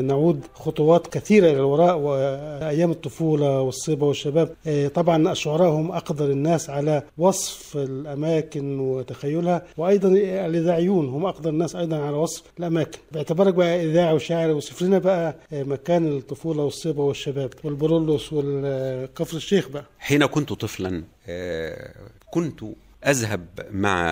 نعود 0.00 0.40
خطوات 0.54 1.06
كثيرة 1.06 1.46
إلى 1.50 1.56
الوراء 1.56 1.98
وأيام 1.98 2.90
الطفولة 2.90 3.60
والصبا 3.60 4.06
والشباب. 4.06 4.54
آه، 4.66 4.88
طبعا 4.88 5.32
الشعراء 5.32 5.68
هم 5.70 5.92
أقدر 5.92 6.24
الناس 6.30 6.70
على 6.70 7.02
وصف 7.18 7.76
الأماكن 7.76 8.78
وتخيلها 8.80 9.62
وأيضا 9.76 10.08
الإذاعيون 10.46 11.08
هم 11.08 11.26
أقدر 11.26 11.50
الناس 11.50 11.76
أيضا 11.76 11.96
على 11.96 12.16
وصف 12.16 12.42
الأماكن. 12.58 12.98
باعتبارك 13.12 13.54
بقى 13.54 13.84
إذاعي 13.84 14.14
وشاعر 14.14 14.50
وصف 14.50 14.82
لنا 14.82 14.98
بقى 14.98 15.36
آه، 15.52 15.62
مكان 15.62 16.16
الطفولة 16.16 16.62
والصبا 16.64 17.02
والشباب. 17.02 17.50
والبرولوس 17.64 18.32
والكفر 18.32 19.36
الشيخ 19.36 19.68
بقى. 19.68 19.84
حين 19.98 20.26
كنت 20.26 20.52
طفلا 20.52 21.02
آه، 21.28 21.94
كنت 22.30 22.64
أذهب 23.06 23.46
مع 23.70 24.02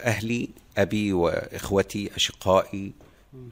أهلي 0.00 0.48
أبي 0.78 1.12
وإخوتي 1.12 2.10
أشقائي 2.16 2.92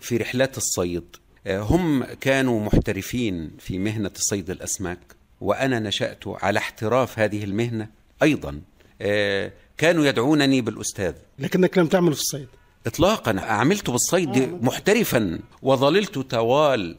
في 0.00 0.16
رحلات 0.16 0.56
الصيد. 0.56 1.04
آه، 1.46 1.61
هم 1.61 2.04
كانوا 2.04 2.61
محترفين 2.61 3.50
في 3.58 3.78
مهنة 3.78 4.11
صيد 4.14 4.50
الأسماك 4.50 4.98
وأنا 5.40 5.78
نشأت 5.78 6.24
على 6.26 6.58
احتراف 6.58 7.18
هذه 7.18 7.44
المهنة 7.44 7.88
أيضا. 8.22 8.61
آه، 9.02 9.52
كانوا 9.78 10.06
يدعونني 10.06 10.61
بالأستاذ. 10.61 11.14
لكنك 11.38 11.78
لم 11.78 11.87
تعمل 11.87 12.14
في 12.14 12.20
الصيد. 12.20 12.48
إطلاقا 12.87 13.40
عملت 13.40 13.90
بالصيد 13.90 14.62
محترفا 14.62 15.38
وظللت 15.62 16.18
طوال 16.18 16.92
آه، 16.92 16.96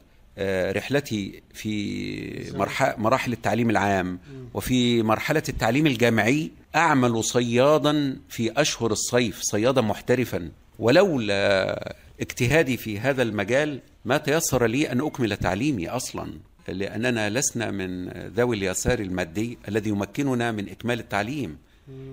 رحلتي 0.72 1.42
في 1.54 2.52
مراحل 2.98 3.32
التعليم 3.32 3.70
العام. 3.70 4.18
وفي 4.54 5.02
مرحلة 5.02 5.42
التعليم 5.48 5.86
الجامعي 5.86 6.50
أعمل 6.76 7.24
صيادا 7.24 8.16
في 8.28 8.52
أشهر 8.60 8.92
الصيف 8.92 9.40
صيادا 9.42 9.80
محترفا. 9.80 10.50
ولولا 10.78 11.94
اجتهادي 12.20 12.76
في 12.76 12.98
هذا 12.98 13.22
المجال 13.22 13.80
ما 14.04 14.16
تيسر 14.18 14.66
لي 14.66 14.92
أن 14.92 15.00
أكمل 15.00 15.36
تعليمي 15.36 15.88
أصلا 15.88 16.32
لأننا 16.68 17.30
لسنا 17.30 17.70
من 17.70 18.08
ذوي 18.08 18.56
اليسار 18.56 18.98
المادي 18.98 19.58
الذي 19.68 19.90
يمكننا 19.90 20.52
من 20.52 20.68
إكمال 20.68 21.00
التعليم. 21.00 21.58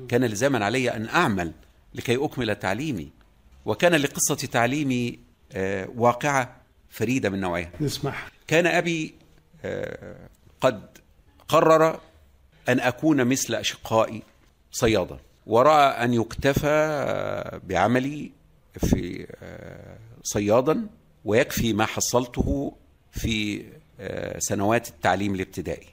كان 0.08 0.24
لزاما 0.26 0.66
علي 0.66 0.92
أن 0.92 1.08
أعمل 1.10 1.52
لكي 1.96 2.16
أكمل 2.16 2.56
تعليمي. 2.56 3.10
وكان 3.66 3.94
لقصة 3.96 4.36
تعليمي 4.36 5.20
آه، 5.54 5.90
واقعة 5.96 6.57
فريدة 6.89 7.30
من 7.30 7.39
نوعها. 7.39 7.71
نسمح 7.82 8.32
كان 8.47 8.67
أبي 8.67 9.13
آه، 9.65 10.15
قد 10.62 10.82
قرر 11.47 12.00
أن 12.69 12.80
أكون 12.80 13.26
مثل 13.26 13.56
أشقائي 13.56 14.23
صيادا 14.71 15.17
ورأى 15.47 16.04
أن 16.04 16.13
يكتفى 16.13 17.60
بعملي 17.63 18.32
في 18.78 19.28
آه، 19.43 19.97
صيادا 20.23 20.88
ويكفي 21.26 21.73
ما 21.73 21.86
حصلته 21.86 22.73
في 23.12 23.65
آه، 24.00 24.39
سنوات 24.39 24.89
التعليم 24.89 25.36
الابتدائي. 25.36 25.88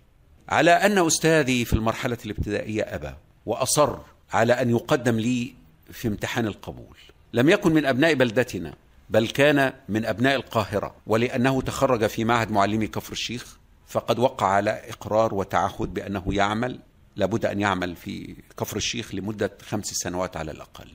على 0.48 0.70
أن 0.70 1.06
أستاذي 1.06 1.64
في 1.64 1.72
المرحلة 1.72 2.18
الابتدائية 2.24 2.82
أبى 2.82 3.14
وأصر 3.46 3.98
على 4.32 4.52
أن 4.52 4.70
يقدم 4.70 5.16
لي 5.16 5.54
في 5.92 6.08
امتحان 6.08 6.46
القبول. 6.46 6.96
لم 7.32 7.48
يكن 7.48 7.72
من 7.72 7.86
أبناء 7.86 8.14
بلدتنا 8.14 8.74
بل 9.10 9.28
كان 9.28 9.72
من 9.88 10.04
أبناء 10.04 10.36
القاهرة 10.36 10.94
ولأنه 11.06 11.62
تخرج 11.62 12.06
في 12.06 12.24
معهد 12.24 12.50
معلمي 12.50 12.86
كفر 12.86 13.12
الشيخ 13.12 13.56
فقد 13.86 14.18
وقع 14.18 14.46
على 14.46 14.70
إقرار 14.90 15.34
وتعهد 15.34 15.94
بأنه 15.94 16.24
يعمل 16.28 16.78
لابد 17.16 17.46
أن 17.46 17.60
يعمل 17.60 17.96
في 17.96 18.36
كفر 18.58 18.76
الشيخ 18.76 19.14
لمدة 19.14 19.52
خمس 19.62 19.86
سنوات 19.86 20.36
على 20.36 20.50
الأقل 20.50 20.88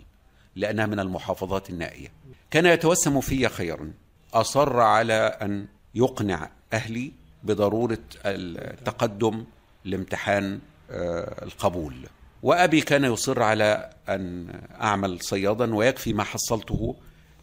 لأنها 0.56 0.86
من 0.86 1.00
المحافظات 1.00 1.69
النائية. 1.69 2.12
كان 2.52 2.65
يتوسم 2.65 3.22
في 3.22 3.50
خيرا 3.50 3.91
أصر 4.34 4.80
على 4.80 5.13
أن 5.41 5.67
يقنع 5.95 6.50
أهلي 6.74 7.12
بضرورة 7.43 8.00
التقدم 8.26 9.43
لامتحان 9.86 10.60
آه، 10.91 11.43
القبول. 11.45 11.95
وأبي 12.43 12.82
كان 12.82 13.04
يصر 13.04 13.43
على 13.43 13.89
أن 14.10 14.48
أعمل 14.82 15.22
صيادا 15.22 15.76
ويكفي 15.76 16.13
ما 16.13 16.24
حصلته 16.24 16.95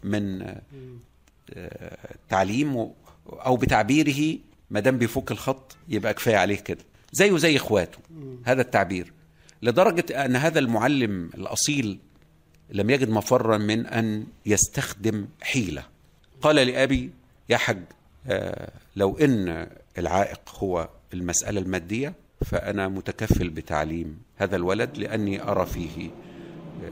من 0.04 0.42
آه، 1.54 1.96
تعليم 2.28 2.76
و- 2.76 2.94
أو 3.26 3.56
بتعبيره 3.56 4.38
ما 4.70 4.80
دام 4.80 4.98
بيفك 4.98 5.30
الخط 5.30 5.76
يبقى 5.88 6.14
كفاية 6.14 6.36
عليه 6.36 6.56
كده. 6.56 6.84
زيه 7.12 7.36
زي 7.36 7.56
إخواته. 7.56 7.98
هذا 8.44 8.62
التعبير. 8.62 9.12
لدرجة 9.62 10.24
أن 10.24 10.36
هذا 10.36 10.58
المعلم 10.58 11.30
الأصيل 11.34 11.98
لم 12.70 12.90
يجد 12.90 13.10
مفرا 13.10 13.58
من 13.58 13.86
أن 13.86 14.26
يستخدم 14.46 15.26
حيلة. 15.42 15.82
قال 16.42 16.56
لأبي 16.56 17.10
يا 17.48 17.56
حج 17.56 17.78
آه، 18.26 18.70
لو 18.96 19.18
إن 19.18 19.66
العائق 19.98 20.40
هو 20.58 20.88
المسألة 21.14 21.60
المادية 21.60 22.14
فأنا 22.44 22.88
متكفل 22.88 23.50
بتعليم 23.50 24.18
هذا 24.36 24.56
الولد 24.56 24.98
لأني 24.98 25.42
أرى 25.42 25.66
فيه 25.66 26.10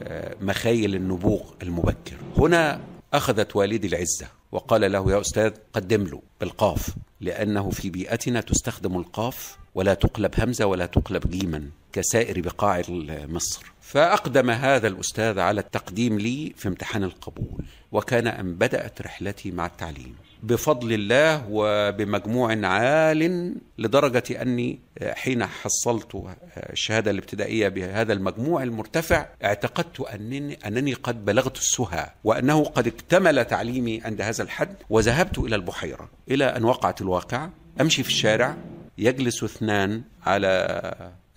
آه، 0.03 0.35
مخايل 0.41 0.95
النبوغ 0.95 1.51
المبكر. 1.63 2.17
هنا 2.37 2.81
أخذت 3.17 3.55
والدي 3.55 3.87
العزة 3.87 4.27
وقال 4.51 4.91
له 4.91 5.11
يا 5.11 5.21
أستاذ 5.21 5.51
قدم 5.73 6.03
له 6.03 6.21
بالقاف 6.39 6.89
لأنه 7.21 7.69
في 7.69 7.89
بيئتنا 7.89 8.41
تستخدم 8.41 8.97
القاف 8.97 9.57
ولا 9.75 9.93
تقلب 9.93 10.31
همزة 10.39 10.65
ولا 10.65 10.85
تقلب 10.85 11.29
جيما 11.29 11.69
كسائر 11.93 12.41
بقاع 12.41 12.81
مصر. 13.27 13.71
فأقدم 13.81 14.49
هذا 14.49 14.87
الأستاذ 14.87 15.39
على 15.39 15.61
التقديم 15.61 16.19
لي 16.19 16.53
في 16.57 16.67
امتحان 16.67 17.03
القبول 17.03 17.65
وكان 17.91 18.27
أن 18.27 18.55
بدأت 18.55 19.01
رحلتي 19.01 19.51
مع 19.51 19.65
التعليم. 19.65 20.15
بفضل 20.43 20.93
الله 20.93 21.45
وبمجموع 21.49 22.65
عال 22.67 23.55
لدرجة 23.77 24.41
أني 24.41 24.79
حين 25.03 25.45
حصلت 25.45 26.23
الشهادة 26.57 27.11
الابتدائية 27.11 27.67
بهذا 27.67 28.13
المجموع 28.13 28.63
المرتفع 28.63 29.25
اعتقدت 29.43 30.01
أنني, 30.01 30.53
أنني 30.65 30.93
قد 30.93 31.25
بلغت 31.25 31.57
السهى 31.57 32.09
وأنه 32.23 32.63
قد 32.63 32.87
اكتمل 32.87 33.45
تعليمي 33.45 34.01
عند 34.01 34.21
هذا 34.21 34.43
الحد 34.43 34.75
وذهبت 34.89 35.37
إلى 35.37 35.55
البحيرة 35.55 36.09
إلى 36.31 36.45
أن 36.45 36.63
وقعت 36.63 37.01
الواقعة 37.01 37.51
أمشي 37.81 38.03
في 38.03 38.09
الشارع 38.09 38.55
يجلس 38.97 39.43
اثنان 39.43 40.01
على 40.25 40.47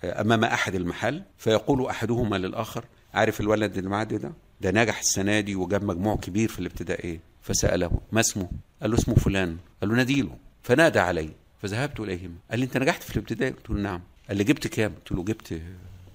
أمام 0.03 0.43
أحد 0.43 0.75
المحل 0.75 1.23
فيقول 1.37 1.85
أحدهما 1.85 2.35
للآخر 2.35 2.83
عارف 3.13 3.41
الولد 3.41 3.77
اللي 3.77 3.89
ده؟ 4.17 4.31
ده 4.61 4.71
نجح 4.71 4.99
السنة 4.99 5.39
دي 5.39 5.55
وجاب 5.55 5.83
مجموع 5.83 6.15
كبير 6.15 6.49
في 6.49 6.59
الابتدائية. 6.59 7.19
فسأله 7.41 7.91
ما 8.11 8.19
اسمه؟ 8.19 8.49
قال 8.81 8.91
له 8.91 8.97
اسمه 8.97 9.15
فلان. 9.15 9.57
قال 9.81 9.89
له 9.89 9.95
ناديله. 9.95 10.37
فنادى 10.63 10.99
علي. 10.99 11.29
فذهبت 11.61 11.99
إليهما 11.99 12.35
قال 12.49 12.59
لي 12.59 12.65
أنت 12.65 12.77
نجحت 12.77 13.03
في 13.03 13.15
الابتدائي 13.17 13.51
قلت 13.51 13.69
له 13.69 13.75
نعم. 13.75 14.01
قال 14.27 14.37
لي 14.37 14.43
جبت 14.43 14.67
كام؟ 14.67 14.93
قلت 14.95 15.11
له 15.11 15.23
جبت 15.23 15.61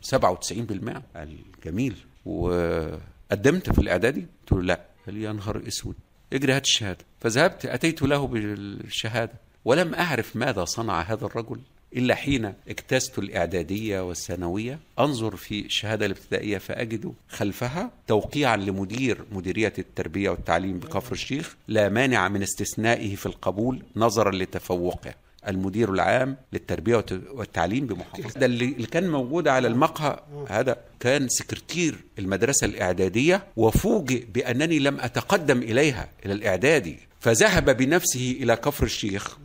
97% 0.02 1.02
قال 1.16 1.38
جميل. 1.64 1.96
وقدمت 2.24 3.70
في 3.70 3.78
الإعدادي؟ 3.78 4.20
قلت 4.20 4.52
له 4.52 4.62
لا. 4.62 4.80
قال 5.07 5.14
لي 5.14 5.22
يا 5.22 5.33
نهار 5.33 5.62
أسود. 5.68 5.96
اجري 6.33 6.52
هات 6.52 6.64
الشهادة. 6.64 7.04
فذهبت 7.20 7.66
أتيت 7.66 8.02
له 8.02 8.26
بالشهادة. 8.26 9.33
ولم 9.64 9.94
أعرف 9.94 10.37
ماذا 10.37 10.64
صنع 10.64 11.00
هذا 11.00 11.26
الرجل. 11.26 11.61
إلا 11.96 12.14
حين 12.14 12.52
اجتزت 12.68 13.18
الإعدادية 13.18 14.00
والثانوية 14.09 14.78
أنظر 14.98 15.37
في 15.37 15.61
الشهادة 15.66 16.07
الابتدائية 16.07 16.59
فأجد 16.59 17.12
خلفها 17.28 17.90
توقيعا 18.07 18.57
لمدير 18.57 19.18
مديرية 19.33 19.72
التربية 19.78 20.30
والتعليم 20.30 20.78
بكفر 20.78 21.12
الشيخ 21.12 21.57
لا 21.68 21.88
مانع 21.88 22.28
من 22.28 22.42
استثنائه 22.42 23.16
في 23.16 23.26
القبول 23.26 23.83
نظرا 23.96 24.30
لتفوقه 24.30 25.14
المدير 25.48 25.92
العام 25.92 26.37
للتربية 26.52 26.96
والت- 26.96 27.30
والتعليم 27.30 27.87
بمحافظة. 27.87 28.40
ده 28.40 28.46
اللي 28.46 28.64
اللي 28.64 28.87
كان 28.87 29.11
موجود 29.11 29.48
على 29.48 29.68
المقهى 29.68 30.18
هذا 30.48 30.76
كان 31.00 31.28
سكرتير 31.28 31.94
المدرسة 32.18 32.64
الإعدادية 32.64 33.44
وفوجئ 33.57 34.24
بأنني 34.35 34.78
لم 34.78 35.00
أتقدم 35.00 35.59
إليها 35.59 36.09
إلى 36.26 36.33
الإعدادي 36.33 36.96
فذهب 37.20 37.76
بنفسه 37.76 38.37
إلى 38.40 38.57
كفر 38.57 38.85
الشيخ 38.85 39.38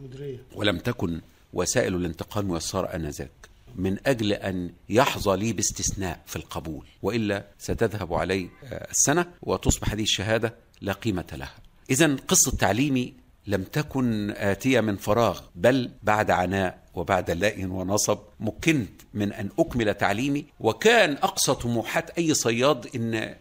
ولم 0.56 0.78
تكن 0.78 1.20
وسائل 1.54 1.96
الانتقال 1.96 2.46
ميسرة 2.46 2.88
آنذاك. 2.88 3.32
من 3.76 3.98
أجل 4.06 4.34
أن 4.34 4.72
يحظى 4.90 5.38
لي 5.38 5.54
باستثناء 5.54 6.20
في 6.26 6.36
القبول 6.36 6.86
وإلا 7.02 7.46
ستذهب 7.60 8.14
علي 8.14 8.50
آه، 8.64 8.88
السنة 8.92 9.26
وتصبح 9.42 9.92
هذه 9.92 10.02
الشهادة 10.04 10.56
لا 10.82 10.94
قيمة 10.94 11.26
لها. 11.34 11.56
إذا 11.90 12.16
قصة 12.28 12.52
تعليمي 12.52 13.14
لم 13.48 13.64
تكن 13.64 14.32
آتية 14.32 14.82
من 14.82 14.98
فراغ 14.98 15.42
بل 15.56 15.92
بعد 16.04 16.32
عناء 16.32 16.84
وبعد 16.94 17.32
لاء 17.32 17.66
ونصب 17.66 18.20
مكنت 18.40 19.02
من 19.14 19.34
أن 19.34 19.50
أكمل 19.60 19.94
تعليمي. 19.94 20.46
وكان 20.60 21.14
أقصى 21.14 21.54
طموحات 21.54 22.10
أي 22.10 22.34
صياد 22.34 22.88
إن 22.96 23.16
آه، 23.16 23.36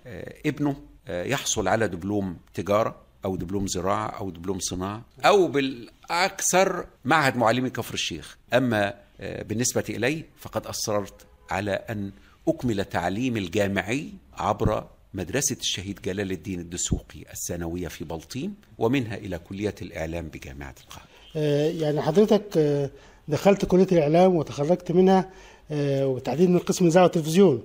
ابنه 0.46 0.76
آه، 1.08 1.24
يحصل 1.24 1.68
على 1.68 1.88
دبلوم 1.88 2.36
تجارة. 2.54 3.07
أو 3.24 3.36
دبلوم 3.36 3.66
زراعة 3.66 4.06
أو 4.08 4.30
دبلوم 4.30 4.58
صناعة 4.60 5.02
أو 5.24 5.48
بالأكثر 5.48 6.86
معهد 7.04 7.36
معلمي 7.36 7.70
كفر 7.70 7.94
الشيخ. 7.94 8.36
أما 8.54 8.94
آه، 9.20 9.42
بالنسبة 9.42 9.84
إلي 9.88 10.24
فقد 10.40 10.66
أصررت 10.66 11.14
على 11.50 11.70
أن 11.72 12.10
أكمل 12.48 12.84
تعليمي 12.84 13.38
الجامعي 13.40 14.10
عبر 14.34 14.84
مدرسة 15.14 15.56
الشهيد 15.60 16.00
جلال 16.04 16.32
الدين 16.32 16.60
الدسوقي 16.60 17.20
الثانوية 17.32 17.88
في 17.88 18.04
بلطيم 18.04 18.54
ومنها 18.78 19.16
إلى 19.16 19.38
كلية 19.38 19.74
الإعلام 19.82 20.28
بجامعة 20.28 20.74
القاهرة. 20.84 21.08
آه، 21.36 21.70
يعني 21.70 22.02
حضرتك 22.02 22.44
آه، 22.56 22.90
دخلت 23.28 23.64
كلية 23.64 23.86
الإعلام 23.92 24.34
وتخرجت 24.36 24.92
منها 24.92 25.30
وبالتحديد 25.70 26.50
من 26.50 26.58
قسم 26.58 26.84
الإذاعة 26.84 27.02
والتلفزيون 27.04 27.62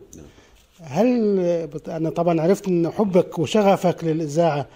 هل 0.82 1.40
آه، 1.40 1.66
بت- 1.66 1.90
أنا 1.90 2.10
طبعا 2.10 2.42
عرفت 2.42 2.68
أن 2.68 2.92
حبك 2.92 3.40
وشغفك 3.40 4.04
للإذاعة 4.04 4.68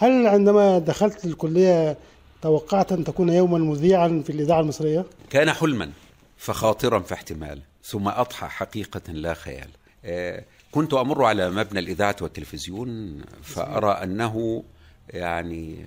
هل 0.00 0.26
عندما 0.26 0.78
دخلت 0.78 1.24
الكلية 1.24 1.96
توقعت 2.42 2.92
أن 2.92 3.04
تكون 3.04 3.28
يوما 3.28 3.58
مذيعا 3.58 4.22
في 4.26 4.30
الإذاعة 4.30 4.60
المصرية؟ 4.60 5.04
كان 5.30 5.52
حلما 5.52 5.90
فخاطرا 6.36 6.98
في 6.98 7.14
احتمال 7.14 7.60
ثم 7.84 8.08
أضحى 8.08 8.46
حقيقة 8.46 9.12
لا 9.12 9.34
خيال. 9.34 9.68
آه، 10.04 10.44
كنت 10.70 10.94
أمر 10.94 11.24
على 11.24 11.50
مبنى 11.50 11.80
الإذاعة 11.80 12.16
والتلفزيون 12.20 13.20
فأرى 13.42 13.90
أنه 13.90 14.64
يعني 15.10 15.84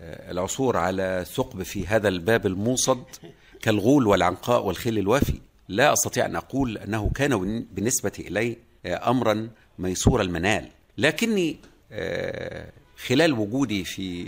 آه، 0.00 0.30
العثور 0.30 0.76
على 0.76 1.24
ثقب 1.34 1.62
في 1.62 1.86
هذا 1.86 2.08
الباب 2.08 2.46
الموصد 2.46 3.02
كالغول 3.62 4.06
والعنقاء 4.06 4.64
والخيل 4.64 4.98
الوافي. 4.98 5.40
لا 5.68 5.92
أستطيع 5.92 6.26
أن 6.26 6.36
أقول 6.36 6.78
أنه 6.78 7.10
كان 7.14 7.64
بالنسبة 7.72 8.12
إلي 8.18 8.56
آه، 8.86 9.10
أمرا 9.10 9.48
ميسور 9.78 10.20
المنال. 10.20 10.68
لكني 10.98 11.56
خلال 12.96 13.32
وجودي 13.32 13.84
في 13.84 14.26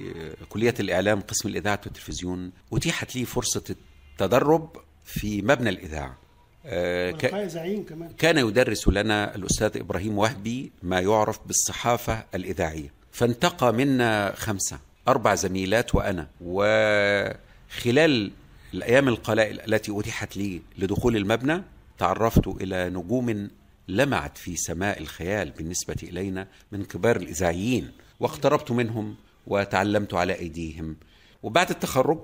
كلية 0.49 0.75
الإعلام 0.81 1.21
قسم 1.21 1.49
الإذاعة 1.49 1.81
والتلفزيون 1.85 2.53
أتيحت 2.73 3.17
لي 3.17 3.25
فرصة 3.25 3.65
التدرب 4.13 4.77
في 5.05 5.43
مبنى 5.43 5.71
الإذاعة. 5.71 6.19
آه، 6.67 7.11
ك- 7.11 7.35
زعيم 7.47 7.85
كمان. 7.85 8.11
كان 8.19 8.39
يدرس 8.39 8.89
لنا 8.89 9.35
الأستاذ 9.35 9.71
إبراهيم 9.77 10.19
وهبي 10.19 10.73
ما 10.83 11.01
يعرف 11.01 11.39
بالصحافة 11.47 12.25
الإذاعية. 12.35 12.93
فانتقى 13.13 13.73
منا 13.73 14.35
خمسة 14.37 14.79
أربع 15.09 15.35
زميلات 15.35 15.95
وأنا. 15.95 16.29
وخلال 16.41 18.31
الأيام 18.75 19.09
القلائل 19.09 19.61
التي 19.61 20.01
أتيحت 20.01 20.37
لي 20.37 20.63
لدخول 20.79 21.17
المبنى 21.17 21.63
تعرفت 21.99 22.47
إلى 22.47 22.89
نجوم 22.91 23.51
لمعت 23.89 24.39
في 24.39 24.57
سماء 24.57 25.01
الخيال 25.03 25.51
بالنسبة 25.51 25.97
إلينا 26.03 26.49
من 26.73 26.85
كبار 26.85 27.17
الإذاعيين. 27.17 27.91
واقتربت 28.21 28.71
منهم 28.71 29.15
وتعلمت 29.47 30.15
على 30.15 30.39
أيديهم. 30.39 30.97
وبعد 31.43 31.71
التخرج 31.71 32.21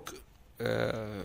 آه، 0.61 1.25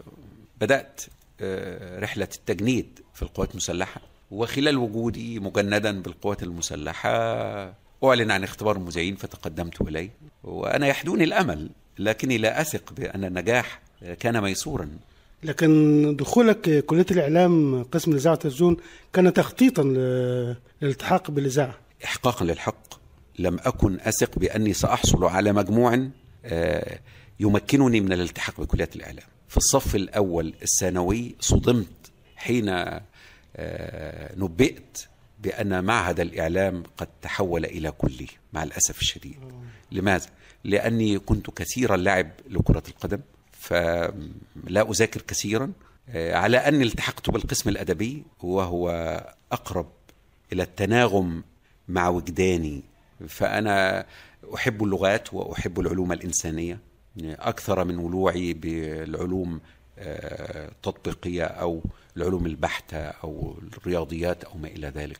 بدأت 0.61 1.01
آه، 1.41 1.99
رحلة 1.99 2.27
التجنيد 2.35 2.99
في 3.13 3.21
القوات 3.21 3.51
المسلحة. 3.51 4.01
وخلال 4.31 4.77
وجودي 4.77 5.39
مجندا 5.39 6.01
بالقوات 6.01 6.43
المسلحة 6.43 7.09
أعلن 8.03 8.31
عن 8.31 8.43
اختبار 8.43 8.75
المذيعين 8.75 9.15
فتقدمت 9.15 9.81
إليه. 9.81 10.09
وأنا 10.43 10.87
يحدوني 10.87 11.23
الأمل 11.23 11.69
لكني 11.99 12.37
لا 12.37 12.61
أثق 12.61 12.93
بأن 12.93 13.23
النجاح 13.25 13.81
كان 14.19 14.41
ميسورا. 14.41 14.89
لكن 15.43 16.15
دخولك 16.15 16.85
كلية 16.85 17.05
الإعلام 17.11 17.83
قسم 17.83 18.11
الإذاعة 18.11 18.33
والتلفزيون 18.33 18.77
كان 19.13 19.33
تخطيطا 19.33 19.83
للالتحاق 20.81 21.31
بالإذاعة. 21.31 21.77
إحقاقا 22.03 22.45
للحق. 22.45 23.06
لم 23.39 23.57
أكن 23.61 23.99
أثق 23.99 24.39
بأني 24.39 24.73
سأحصل 24.73 25.25
على 25.25 25.53
مجموع 25.53 26.07
آه، 26.45 26.99
يمكنني 27.39 28.01
من 28.01 28.13
الالتحاق 28.13 28.61
بكلية 28.61 28.89
الإعلام 28.95 29.25
في 29.47 29.57
الصف 29.57 29.95
الأول 29.95 30.53
الثانوي 30.61 31.35
صدمت 31.39 32.11
حين 32.35 32.69
آه، 33.55 34.35
نبئت 34.37 35.05
بأن 35.39 35.83
معهد 35.83 36.19
الإعلام 36.19 36.83
قد 36.97 37.07
تحول 37.21 37.65
إلى 37.65 37.91
كلية 37.91 38.27
مع 38.53 38.63
الأسف 38.63 39.01
الشديد 39.01 39.39
لماذا؟ 39.91 40.27
لأني 40.63 41.19
كنت 41.19 41.49
كثير 41.49 41.95
اللعب 41.95 42.31
لكرة 42.49 42.83
القدم 42.87 43.19
فلا 43.51 44.91
أذاكر 44.91 45.21
كثيرا 45.21 45.71
آه، 46.09 46.35
على 46.35 46.57
أني 46.57 46.83
التحقت 46.83 47.29
بالقسم 47.29 47.69
الأدبي 47.69 48.23
وهو 48.43 48.89
أقرب 49.51 49.89
إلى 50.53 50.63
التناغم 50.63 51.43
مع 51.87 52.09
وجداني 52.09 52.83
فأنا 53.27 54.05
أحب 54.55 54.83
اللغات 54.83 55.33
وأحب 55.33 55.79
العلوم 55.79 56.11
الإنسانية. 56.11 56.79
أكثر 57.23 57.83
من 57.83 57.97
ولوعي 57.97 58.53
بالعلوم 58.53 59.59
آه، 59.99 60.67
التطبيقية 60.67 61.43
أو 61.43 61.81
العلوم 62.17 62.45
البحتة 62.45 62.97
أو 62.97 63.55
الرياضيات 63.77 64.43
أو 64.43 64.57
ما 64.57 64.67
إلى 64.67 64.87
ذلك. 64.87 65.19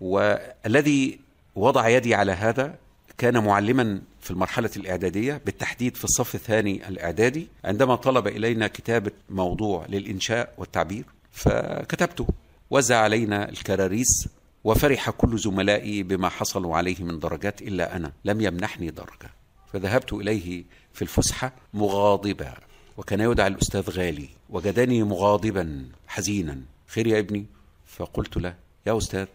والذي 0.00 1.18
وضع 1.56 1.88
يدي 1.88 2.14
على 2.14 2.32
هذا 2.32 2.74
كان 3.18 3.44
معلما 3.44 4.00
في 4.20 4.30
المرحلة 4.30 4.70
الإعدادية 4.76 5.40
بالتحديد 5.46 5.96
في 5.96 6.04
الصف 6.04 6.34
الثاني 6.34 6.88
الإعدادي 6.88 7.48
عندما 7.64 7.96
طلب 7.96 8.26
إلينا 8.26 8.66
كتابة 8.66 9.12
موضوع 9.30 9.86
للإنشاء 9.88 10.54
والتعبير 10.58 11.04
فكتبته. 11.32 12.26
وزع 12.70 12.96
علينا 12.96 13.48
الكراريس 13.48 14.28
وفرح 14.64 15.10
كل 15.10 15.38
زملائي 15.38 16.02
بما 16.02 16.28
حصلوا 16.28 16.76
عليه 16.76 17.04
من 17.04 17.18
درجات 17.18 17.62
إلا 17.62 17.96
أنا 17.96 18.12
لم 18.24 18.40
يمنحني 18.40 18.90
درجة. 18.90 19.30
فذهبت 19.72 20.12
إليه 20.12 20.64
في 20.92 21.02
الفسحة 21.02 21.52
مغاضبا 21.74 22.54
وكان 22.96 23.20
يدعى 23.20 23.46
الأستاذ 23.46 23.90
غالي 23.90 24.28
وجدني 24.50 25.02
مغاضبا 25.02 25.88
حزينا. 26.06 26.60
خير 26.86 27.06
يا 27.06 27.18
ابني؟ 27.18 27.46
فقلت 27.86 28.36
له 28.36 28.54
يا 28.86 28.98
أستاذ 28.98 29.26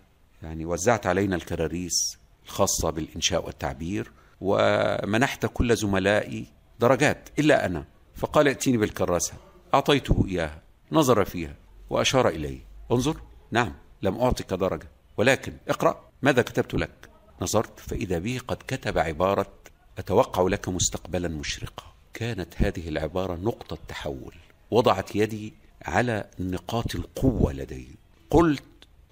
يعني 0.43 0.65
وزعت 0.65 1.07
علينا 1.07 1.35
الكراريس 1.35 2.17
الخاصة 2.45 2.89
بالإنشاء 2.89 3.45
والتعبير 3.45 4.11
ومنحت 4.41 5.45
كل 5.45 5.75
زملائي 5.75 6.45
درجات 6.79 7.29
إلا 7.39 7.65
أنا. 7.65 7.85
فقال 8.15 8.47
ائتيني 8.47 8.77
بالكراسة. 8.77 9.33
أعطيته 9.73 10.25
إياها 10.27 10.61
نظر 10.91 11.25
فيها 11.25 11.55
وأشار 11.89 12.27
إلي 12.27 12.59
انظر 12.91 13.17
نعم 13.51 13.73
لم 14.01 14.17
أعطك 14.17 14.53
درجة. 14.53 14.92
ولكن 15.17 15.53
اقرأ 15.67 16.09
ماذا 16.21 16.41
كتبت 16.41 16.73
لك. 16.73 17.09
نظرت 17.41 17.79
فإذا 17.79 18.19
به 18.19 18.39
قد 18.47 18.57
كتب 18.67 18.97
عبارة 18.97 19.53
أتوقع 19.97 20.43
لك 20.43 20.69
مستقبلا 20.69 21.27
مشرقا. 21.27 21.83
كانت 22.13 22.53
هذه 22.57 22.89
العبارة 22.89 23.35
نقطة 23.35 23.77
تحول. 23.87 24.33
وضعت 24.71 25.15
يدي 25.15 25.53
على 25.85 26.25
نقاط 26.39 26.95
القوة 26.95 27.53
لدي. 27.53 27.87
قلت 28.29 28.63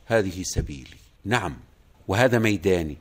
هذه 0.05 0.43
سبيلي. 0.43 0.97
نعم 1.25 1.57
وهذا 2.07 2.39
ميداني. 2.39 2.97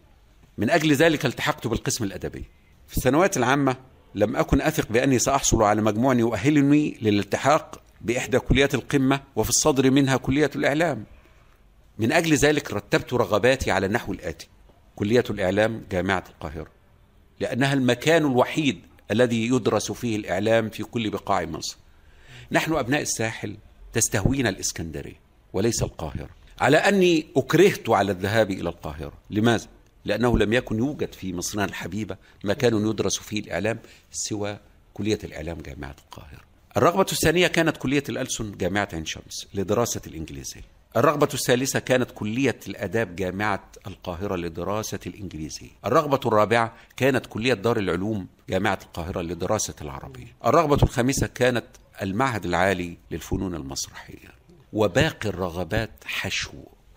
من 0.59 0.71
أجل 0.71 0.93
ذلك 0.93 1.27
التحقت 1.27 1.67
بالقسم 1.67 2.05
الأدبي. 2.05 2.45
في 2.89 2.97
السنوات 2.97 3.37
العامة 3.37 3.77
لم 4.15 4.37
أكن 4.37 4.61
أثق 4.61 4.93
بأني 4.93 5.19
سأحصل 5.19 5.63
على 5.63 5.83
مجموع 5.83 6.15
يؤهلني 6.15 6.99
للالتحاق 7.03 7.83
بإحدى 8.01 8.39
كليات 8.39 8.75
القمة 8.75 9.21
وفي 9.37 9.51
الصدر 9.51 9.91
منها 9.91 10.17
كلية 10.17 10.51
الإعلام. 10.57 11.05
من 12.01 12.13
أجل 12.13 12.35
ذلك 12.35 12.73
رتبت 12.73 13.15
رغباتي 13.15 13.71
على 13.71 13.87
النحو 13.87 14.13
الآتي 14.13 14.49
كلية 14.97 15.25
الإعلام 15.31 15.83
جامعة 15.91 16.25
القاهرة 16.29 16.71
لأنها 17.41 17.73
المكان 17.73 18.23
الوحيد 18.23 18.81
الذي 19.11 19.47
يدرس 19.47 19.93
فيه 19.93 20.17
الإعلام 20.17 20.71
في 20.71 20.83
كل 20.83 21.11
بقاع 21.11 21.45
مصر. 21.45 21.77
نحن 22.53 22.73
أبناء 22.73 23.01
الساحل 23.01 23.57
تستهوينا 23.93 24.49
الإسكندرية 24.49 25.21
وليس 25.53 25.83
القاهرة. 25.83 26.29
على 26.61 26.77
أني 26.77 27.27
أكرهت 27.37 27.91
على 27.91 28.13
الذهاب 28.13 28.51
إلى 28.51 28.69
القاهرة. 28.69 29.13
لماذا؟ 29.31 29.67
لأنه 30.05 30.39
لم 30.39 30.53
يكن 30.53 30.79
يوجد 30.79 31.13
في 31.13 31.33
مصرنا 31.33 31.65
الحبيبة 31.65 32.17
مكان 32.45 32.87
يدرس 32.87 33.19
فيه 33.19 33.41
الإعلام 33.41 33.79
سوى 34.13 34.59
كلية 34.95 35.19
الإعلام 35.25 35.59
جامعة 35.59 35.97
القاهرة. 36.05 36.41
الرغبة 36.77 37.07
الثانية 37.13 37.47
كانت 37.47 37.77
كلية 37.77 38.05
الألسن 38.09 38.53
جامعة 38.53 38.89
عين 38.93 39.07
شمس 39.07 39.47
لدراسة 39.55 40.01
الإنجليزية. 40.07 40.80
الرغبة 40.97 41.29
الثالثة 41.35 41.79
كانت 41.79 42.11
كلية 42.11 42.61
الآداب 42.69 43.17
جامعة 43.17 43.63
القاهرة 43.87 44.37
لدراسة 44.37 44.99
الإنجليزية 45.07 45.69
الرغبة 45.87 46.21
الرابعة 46.27 46.73
كانت 46.97 47.27
كلية 47.27 47.55
دار 47.55 47.79
العلوم 47.79 48.27
جامعة 48.49 48.79
القاهرة 48.83 49.21
لدراسة 49.21 49.75
العربية. 49.81 50.37
الرغبة 50.47 50.79
الخامسة 50.83 51.27
كانت 51.27 51.65
المعهد 52.03 52.45
العالي 52.45 52.97
للفنون 53.11 53.55
المسرحية. 53.55 54.29
وباقي 54.73 55.29
الرغبات 55.29 55.91
حشو. 56.05 56.53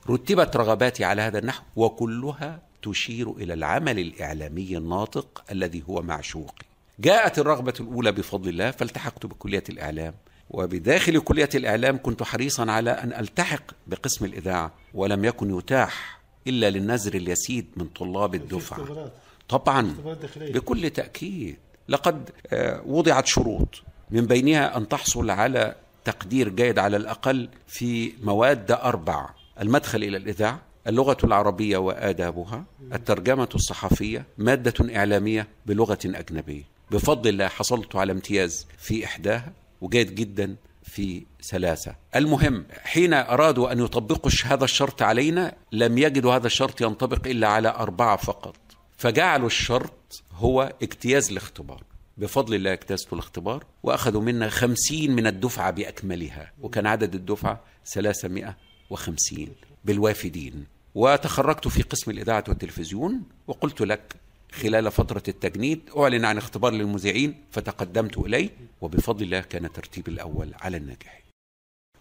رتبت 0.09 0.55
رغباتي 0.55 1.03
على 1.03 1.21
هذا 1.21 1.39
النحو 1.39 1.63
وكلها 1.75 2.61
تشير 2.81 3.31
إلى 3.31 3.53
العمل 3.53 3.99
الإعلامي 3.99 4.77
الناطق 4.77 5.43
الذي 5.51 5.83
هو 5.89 6.01
معشوقي. 6.01 6.65
جاءت 6.99 7.39
الرغبة 7.39 7.73
الأولى 7.79 8.11
بفضل 8.11 8.49
الله 8.49 8.71
فالتحقت 8.71 9.25
بكلية 9.25 9.63
الإعلام. 9.69 10.13
وبداخل 10.49 11.19
كلية 11.19 11.49
الإعلام 11.55 11.99
كنت 12.03 12.23
حريصا 12.23 12.71
على 12.71 12.91
أن 12.91 13.13
ألتحق 13.13 13.63
بقسم 13.87 14.25
الإذاعة 14.25 14.71
ولم 14.93 15.25
يكن 15.25 15.57
يتاح 15.57 16.21
إلا 16.47 16.69
للنزر 16.69 17.13
اليسيد 17.13 17.65
من 17.77 17.85
طلاب 17.87 18.35
الدفعة. 18.35 19.11
طبعا 19.49 19.95
بكل 20.35 20.89
تأكيد. 20.89 21.57
لقد 21.89 22.29
آه، 22.53 22.81
وضعت 22.85 23.27
شروط 23.27 23.81
من 24.11 24.25
بينها 24.25 24.77
أن 24.77 24.87
تحصل 24.87 25.29
على 25.29 25.75
تقدير 26.05 26.49
جيد 26.49 26.79
على 26.79 26.97
الأقل 26.97 27.49
في 27.67 28.13
مواد 28.23 28.71
أربع 28.71 29.29
المدخل 29.61 30.03
إلى 30.03 30.17
الإذاعة 30.17 30.61
اللغة 30.87 31.17
العربية 31.23 31.77
وآدابها 31.77 32.63
الترجمة 32.93 33.49
الصحفية 33.55 34.25
مادة 34.37 34.95
إعلامية 34.97 35.47
بلغة 35.65 35.99
أجنبية. 36.05 36.63
بفضل 36.91 37.29
الله 37.29 37.47
حصلت 37.47 37.95
على 37.95 38.11
امتياز 38.11 38.67
في 38.77 39.05
إحداها. 39.05 39.51
وجيد 39.83 40.15
جدا 40.15 40.55
في 40.83 41.25
ثلاثة 41.43 41.95
المهم 42.15 42.65
حين 42.83 43.13
أرادوا 43.13 43.71
أن 43.71 43.79
يطبقوا 43.79 44.31
هذا 44.45 44.63
الشرط 44.63 45.01
علينا 45.01 45.55
لم 45.71 45.97
يجدوا 45.97 46.33
هذا 46.33 46.47
الشرط 46.47 46.81
ينطبق 46.81 47.27
إلا 47.27 47.47
على 47.47 47.69
أربعة 47.69 48.17
فقط. 48.17 48.55
فجعلوا 48.97 49.47
الشرط 49.47 50.23
هو 50.33 50.73
اجتياز 50.81 51.31
الاختبار. 51.31 51.83
بفضل 52.17 52.55
الله 52.55 52.73
اجتزت 52.73 53.13
الاختبار 53.13 53.65
وأخذوا 53.83 54.21
منا 54.21 54.49
خمسين 54.49 55.15
من 55.15 55.27
الدفعة 55.27 55.71
بأكملها. 55.71 56.51
وكان 56.61 56.87
عدد 56.87 57.15
الدفعة 57.15 57.63
ثلاثمائة 57.85 58.57
وخمسين 58.89 59.49
بالوافدين. 59.85 60.65
وتخرجت 60.95 61.67
في 61.67 61.81
قسم 61.81 62.11
الإذاعة 62.11 62.43
والتلفزيون 62.47 63.21
وقلت 63.47 63.81
لك 63.81 64.15
خلال 64.53 64.91
فترة 64.91 65.23
التجنيد 65.27 65.81
أعلن 65.97 66.25
عن 66.25 66.37
اختبار 66.37 66.73
للمذيعين 66.73 67.35
فتقدمت 67.51 68.17
إليه 68.17 68.49
وبفضل 68.81 69.23
الله 69.23 69.39
كان 69.41 69.71
ترتيبي 69.71 70.11
الأول 70.11 70.53
على 70.61 70.77
الناجحين 70.77 71.23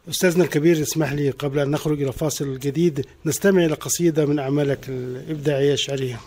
أستاذنا 0.08 0.44
الكبير 0.44 0.82
اسمح 0.82 1.12
لي 1.12 1.30
قبل 1.30 1.58
أن 1.58 1.70
نخرج 1.70 2.02
إلى 2.02 2.12
فاصل 2.12 2.58
جديد 2.58 3.06
نستمع 3.26 3.64
إلى 3.64 3.74
قصيدة 3.74 4.26
من 4.26 4.38
أعمالك 4.38 4.88
الإبداعية 4.88 5.72
الشعرية 5.72 6.20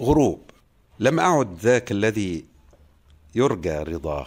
غروب. 0.00 0.40
لم 1.00 1.20
أعد 1.20 1.58
ذاك 1.58 1.92
الذي 1.92 2.44
يرجى 3.34 3.78
رضاه. 3.78 4.26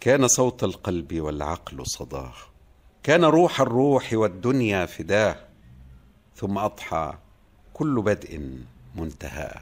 كان 0.00 0.28
صوت 0.28 0.64
القلب 0.64 1.20
والعقل 1.20 1.86
صداه. 1.86 2.34
كان 3.02 3.24
روح 3.24 3.60
الروح 3.60 4.12
والدنيا 4.12 4.86
فداه. 4.86 5.36
ثم 6.36 6.58
أضحى 6.58 7.14
كل 7.74 8.02
بدء 8.02 8.40
منتهى 8.94 9.54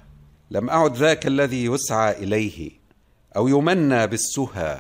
لم 0.53 0.71
أعد 0.71 0.97
ذاك 0.97 1.27
الذي 1.27 1.65
يسعى 1.65 2.12
إليه 2.25 2.71
أو 3.37 3.49
يمنى 3.49 4.07
بالسهى 4.07 4.79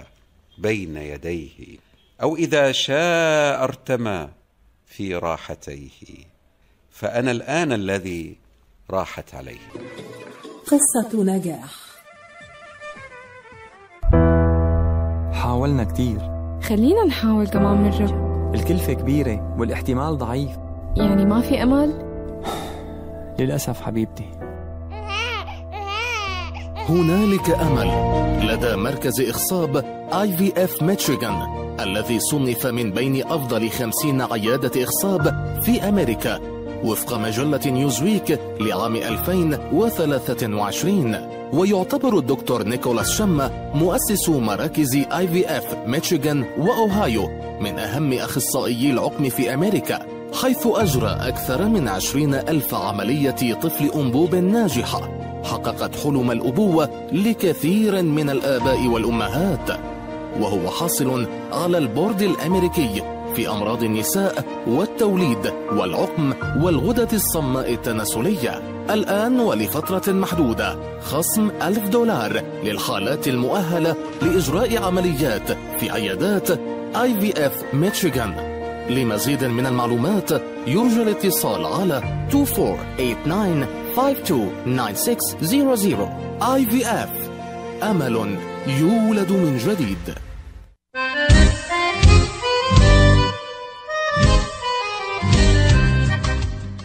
بين 0.58 0.96
يديه 0.96 1.78
أو 2.22 2.36
إذا 2.36 2.72
شاء 2.72 3.64
ارتمى 3.64 4.28
في 4.86 5.14
راحتيه 5.14 5.90
فأنا 6.90 7.30
الآن 7.30 7.72
الذي 7.72 8.36
راحت 8.90 9.34
عليه. 9.34 9.58
قصة 10.66 11.22
نجاح. 11.22 11.74
حاولنا 15.32 15.84
كتير. 15.84 16.18
خلينا 16.62 17.04
نحاول 17.04 17.48
كمان 17.48 17.82
مرة 17.82 18.52
الكلفة 18.54 18.92
كبيرة 18.92 19.56
والاحتمال 19.58 20.18
ضعيف. 20.18 20.50
يعني 20.96 21.24
ما 21.24 21.40
في 21.40 21.62
أمل؟ 21.62 21.90
للأسف 23.38 23.80
حبيبتي. 23.80 24.41
هنالك 26.88 27.50
أمل 27.50 27.90
لدى 28.48 28.76
مركز 28.76 29.20
إخصاب 29.20 29.84
IVF 30.10 30.82
ميشيغان 30.82 31.36
الذي 31.80 32.20
صنف 32.20 32.66
من 32.66 32.90
بين 32.92 33.26
أفضل 33.26 33.70
خمسين 33.70 34.22
عيادة 34.22 34.82
إخصاب 34.84 35.52
في 35.64 35.88
أمريكا 35.88 36.40
وفق 36.84 37.18
مجلة 37.18 37.60
نيوزويك 37.66 38.40
لعام 38.60 38.96
2023 38.96 41.16
ويعتبر 41.52 42.18
الدكتور 42.18 42.62
نيكولاس 42.62 43.10
شما 43.10 43.70
مؤسس 43.74 44.28
مراكز 44.28 44.96
IVF 44.96 45.76
ميشيغان 45.86 46.44
وأوهايو 46.58 47.28
من 47.60 47.78
أهم 47.78 48.12
أخصائيي 48.12 48.90
العقم 48.90 49.28
في 49.28 49.54
أمريكا 49.54 49.98
حيث 50.42 50.66
أجرى 50.66 51.16
أكثر 51.20 51.68
من 51.68 51.88
عشرين 51.88 52.34
ألف 52.34 52.74
عملية 52.74 53.54
طفل 53.62 53.90
أنبوب 53.94 54.34
ناجحة. 54.34 55.21
حققت 55.44 55.96
حلم 55.96 56.30
الأبوة 56.30 56.88
لكثير 57.12 58.02
من 58.02 58.30
الآباء 58.30 58.86
والأمهات 58.86 59.70
وهو 60.40 60.70
حاصل 60.70 61.26
على 61.52 61.78
البورد 61.78 62.22
الأمريكي 62.22 63.02
في 63.36 63.48
أمراض 63.48 63.82
النساء 63.82 64.44
والتوليد 64.66 65.52
والعقم 65.72 66.34
والغدد 66.62 67.14
الصماء 67.14 67.72
التناسلية. 67.72 68.62
الآن 68.90 69.40
ولفترة 69.40 70.12
محدودة 70.12 70.76
خصم 71.00 71.50
ألف 71.62 71.88
دولار 71.88 72.42
للحالات 72.64 73.28
المؤهلة 73.28 73.96
لإجراء 74.22 74.82
عمليات 74.82 75.52
في 75.80 75.90
عيادات 75.90 76.48
IVF 76.94 77.74
ميشيغان 77.74 78.34
لمزيد 78.90 79.44
من 79.44 79.66
المعلومات 79.66 80.30
يرجى 80.66 81.02
الاتصال 81.02 81.64
على 81.64 82.02
2489 82.34 83.66
IVF 86.40 87.12
أمل 87.82 88.36
يولد 88.66 89.32
من 89.32 89.58
جديد. 89.58 90.31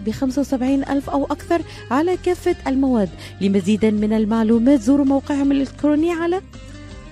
ب 0.00 0.10
75 0.10 0.84
ألف 0.84 1.10
أو 1.10 1.24
أكثر 1.24 1.60
على 1.90 2.16
كافة 2.16 2.56
المواد. 2.66 3.08
لمزيد 3.40 3.84
من 3.84 4.12
المعلومات 4.12 4.80
زوروا 4.80 5.04
موقعهم 5.06 5.52
الإلكتروني 5.52 6.12
على 6.12 6.40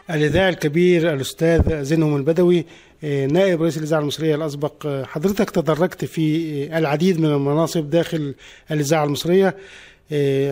الإذاعي 0.09 0.49
الكبير 0.49 1.13
الأستاذ 1.13 1.83
زينهم 1.83 2.15
البدوي 2.15 2.65
آه، 3.03 3.25
نائب 3.25 3.61
رئيس 3.61 3.77
الإذاعة 3.77 3.99
المصرية 3.99 4.35
الأسبق. 4.35 4.73
آه، 4.85 5.05
حضرتك 5.05 5.49
تدرجت 5.49 6.05
في 6.05 6.53
آه، 6.71 6.79
العديد 6.79 7.19
من 7.19 7.25
المناصب 7.25 7.89
داخل 7.89 8.35
الإذاعة 8.71 9.03
المصرية. 9.03 9.55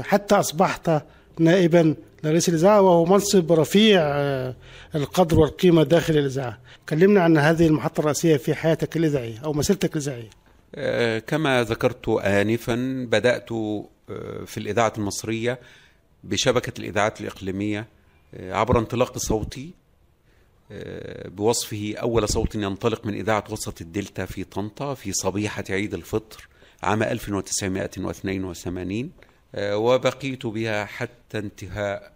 حتى 0.01 0.35
أصبحت 0.35 0.91
نائبا 1.39 1.95
لرئيس 2.23 2.49
الإذاعة 2.49 2.81
وهو 2.81 3.05
منصب 3.05 3.51
رفيع 3.51 4.01
آه، 4.03 4.55
القدر 4.95 5.39
والقيمة 5.39 5.83
داخل 5.83 6.17
الإذاعة. 6.17 6.59
كلمنا 6.89 7.21
عن 7.21 7.37
هذه 7.37 7.67
المحطة 7.67 7.99
الرئيسية 7.99 8.37
في 8.37 8.55
حياتك 8.55 8.97
الإذاعية 8.97 9.39
أو 9.39 9.53
مسيرتك 9.53 9.95
الإذاعية. 9.95 10.29
آه، 10.75 11.19
كما 11.19 11.63
ذكرت 11.63 12.09
آنفا 12.09 13.05
بدأت 13.11 13.51
آه، 13.51 13.85
في 14.45 14.57
الإذاعة 14.57 14.93
المصرية 14.97 15.59
بشبكة 16.23 16.73
الإذاعات 16.79 17.21
الإقليمية 17.21 17.87
عبر 18.39 18.79
انطلاق 18.79 19.17
صوتي 19.17 19.73
بوصفه 21.25 21.95
أول 22.01 22.29
صوت 22.29 22.55
ينطلق 22.55 23.05
من 23.05 23.13
إذاعة 23.13 23.43
وسط 23.49 23.81
الدلتا 23.81 24.25
في 24.25 24.43
طنطا 24.43 24.93
في 24.93 25.13
صبيحة 25.13 25.63
عيد 25.69 25.93
الفطر 25.93 26.47
عام 26.83 27.03
1982 27.03 29.05
آه، 29.05 29.30
وبقيت 29.57 30.45
بها 30.45 30.85
حتى 30.85 31.37
انتهاء 31.37 32.11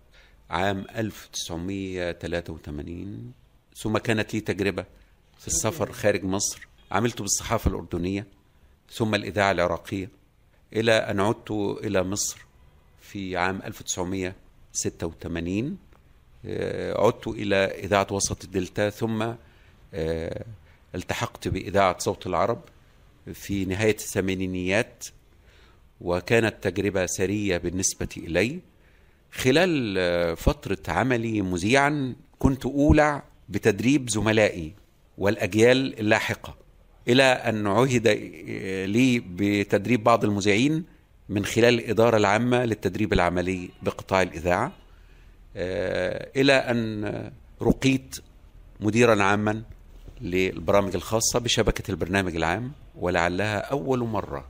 عام 0.50 0.86
1983 0.96 3.34
ثم 3.76 3.98
كانت 3.98 4.34
لي 4.34 4.40
تجربة 4.40 4.86
في 5.40 5.48
السفر 5.48 5.92
خارج 5.92 6.24
مصر. 6.24 6.68
عملت 6.92 7.22
بالصحافة 7.22 7.70
الأردنية 7.70 8.28
ثم 8.92 9.16
الإذاعة 9.16 9.52
العراقية 9.52 10.10
إلى 10.74 10.92
أن 10.92 11.20
عدت 11.20 11.52
إلى 11.84 12.04
مصر 12.04 12.46
في 13.02 13.38
عام 13.38 13.62
1986 13.66 15.78
آه، 16.46 17.06
عدت 17.06 17.28
إلى 17.28 17.56
إذاعة 17.56 18.08
وسط 18.12 18.44
الدلتا 18.44 18.90
ثم 18.90 19.34
آه، 19.94 20.46
التحقت 20.96 21.48
بإذاعة 21.48 22.00
صوت 22.00 22.28
العرب 22.28 22.62
في 23.34 23.66
نهاية 23.66 23.96
الثمانينيات. 23.96 25.06
وكانت 26.02 26.56
تجربة 26.62 27.06
سرية 27.06 27.58
بالنسبة 27.58 28.08
إلي. 28.18 28.60
خلال 29.32 30.38
فترة 30.38 30.78
عملي 30.88 31.42
مذيعا 31.42 32.16
كنت 32.40 32.66
أولع 32.66 33.24
بتدريب 33.50 34.10
زملائي 34.10 34.74
والأجيال 35.18 36.00
اللاحقة 36.00 36.56
إلى 37.08 37.24
أن 37.24 37.68
عهد 37.68 38.08
لي 38.88 39.20
بتدريب 39.20 40.04
بعض 40.04 40.26
المذيعين 40.26 40.84
من 41.30 41.46
خلال 41.46 41.74
الإدارة 41.74 42.18
العامة 42.18 42.66
للتدريب 42.66 43.14
العملي 43.14 43.70
بقطاع 43.82 44.22
الإذاعة. 44.22 44.72
آه، 45.58 46.30
إلى 46.36 46.54
أن 46.54 47.32
رقيت 47.62 48.16
مديرا 48.80 49.24
عاما 49.24 49.62
للبرامج 50.22 50.96
الخاصة 50.96 51.40
بشبكة 51.40 51.92
البرنامج 51.92 52.36
العام 52.36 52.72
ولعلها 52.96 53.58
أول 53.58 54.00
مرة 54.00 54.48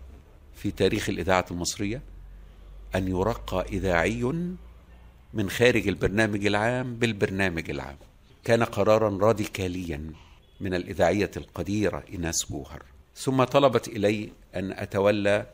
في 0.65 0.71
تاريخ 0.71 1.09
الإذاعة 1.09 1.45
المصرية 1.51 2.01
أن 2.95 3.07
يرقى 3.07 3.65
إذاعي 3.69 4.23
من 5.33 5.49
خارج 5.49 5.87
البرنامج 5.87 6.45
العام 6.45 6.95
بالبرنامج 6.95 7.69
العام. 7.69 7.97
كان 8.43 8.63
قرارا 8.63 9.17
راديكاليا 9.21 10.11
من 10.61 10.73
الإذاعية 10.73 11.31
القديرة 11.37 12.03
إيناس 12.13 12.51
جوهر. 12.51 12.83
ثم 13.15 13.43
طلبت 13.43 13.87
إلي 13.87 14.29
أن 14.55 14.71
أتولى 14.71 15.45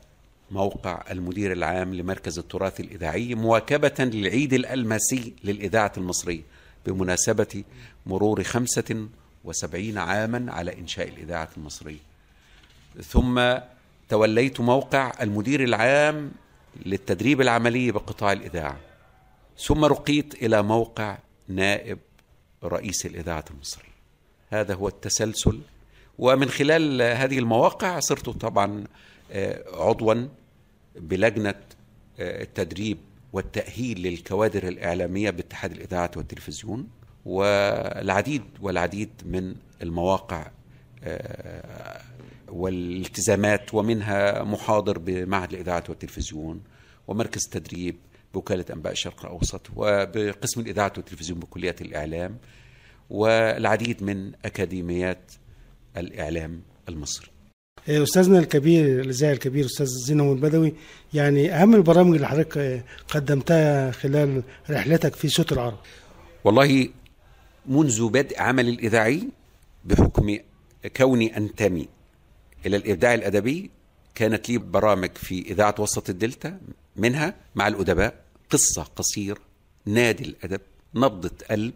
موقع 0.52 1.04
المدير 1.12 1.52
العام 1.52 1.94
لمركز 1.94 2.40
التراث 2.40 2.80
الإذاعي 2.80 3.36
مواكبة 3.36 3.96
للعيد 4.00 4.54
الألماسي 4.54 5.34
للإذاعة 5.44 5.94
المصرية 5.98 6.44
بمناسبة 6.86 7.64
مرور 8.06 8.44
خمسة 8.44 9.08
وسبعين 9.44 9.98
عاما 9.98 10.54
على 10.54 10.80
إنشاء 10.80 11.08
الإذاعة 11.08 11.50
المصرية. 11.58 12.00
ثم 13.02 13.40
توليت 14.12 14.62
موقع 14.62 15.14
المدير 15.22 15.64
العام 15.64 16.32
للتدريب 16.86 17.42
العملي 17.42 17.92
بقطاع 17.92 18.32
الإذاعة. 18.32 18.78
ثم 19.58 19.86
رقيت 19.86 20.34
إلى 20.44 20.64
موقع 20.64 21.18
نائب 21.48 22.00
رئيس 22.64 23.06
الإذاعة 23.06 23.46
المصرية 23.52 23.92
هذا 24.50 24.74
هو 24.74 24.88
التسلسل. 24.88 25.60
ومن 26.18 26.50
خلال 26.50 27.02
هذه 27.02 27.40
المواقع 27.40 28.00
صرت 28.00 28.30
طبعا 28.30 28.84
آه، 29.32 29.64
عضوا 29.74 30.28
بلجنة 30.96 31.56
آه، 32.20 32.42
التدريب 32.42 32.98
والتأهيل 33.34 34.02
للكوادر 34.04 34.68
الإعلامية 34.68 35.30
باتحاد 35.30 35.72
الإذاعة 35.72 36.12
والتلفزيون. 36.18 36.88
والعديد 37.26 38.44
والعديد 38.62 39.10
من 39.26 39.56
المواقع 39.82 40.52
آه، 41.04 42.02
والالتزامات 42.52 43.74
ومنها 43.74 44.44
محاضر 44.44 44.98
بمعهد 45.00 45.54
الإذاعة 45.54 45.84
والتلفزيون 45.90 46.62
ومركز 47.08 47.42
تدريب 47.52 47.96
بوكالة 48.34 48.66
أنباء 48.74 48.94
الشرق 48.94 49.26
الأوسط 49.26 49.68
وبقسم 49.76 50.62
الإذاعة 50.62 50.94
والتلفزيون 50.98 51.40
بكلية 51.40 51.76
الإعلام 51.82 52.38
والعديد 53.10 54.04
من 54.04 54.32
أكاديميات 54.46 55.32
الإعلام 55.98 56.62
المصري. 56.90 57.28
أستاذنا 57.90 58.40
الكبير 58.40 59.02
الإذاعي 59.02 59.34
الكبير 59.34 59.66
أستاذ 59.66 59.86
زينو 59.86 60.34
البدوي 60.34 60.74
يعني 61.14 61.54
أهم 61.54 61.76
البرامج 61.76 62.16
اللي 62.16 62.28
حضرتك 62.28 62.84
قدمتها 63.08 63.92
خلال 63.92 64.44
رحلتك 64.70 65.16
في 65.16 65.30
صوت 65.30 65.52
العرب؟ 65.52 65.78
والله 66.44 66.90
منذ 67.66 68.10
بدء 68.10 68.40
عملي 68.42 68.70
الإذاعي 68.72 69.28
بحكم 69.86 70.38
كوني 70.98 71.38
أنتمي 71.38 71.88
إلى 72.66 72.78
الإبداع 72.78 73.14
الأدبي 73.14 73.70
كانت 74.16 74.50
لي 74.50 74.58
برامج 74.58 75.10
في 75.16 75.42
إذاعة 75.42 75.76
وسط 75.80 76.10
الدلتا 76.10 76.60
منها 76.96 77.36
مع 77.56 77.68
الأدباء 77.68 78.16
قصة 78.50 78.84
قصير 78.84 79.38
نادي 79.86 80.24
الأدب 80.24 80.62
نبضة 80.96 81.32
قلب 81.50 81.74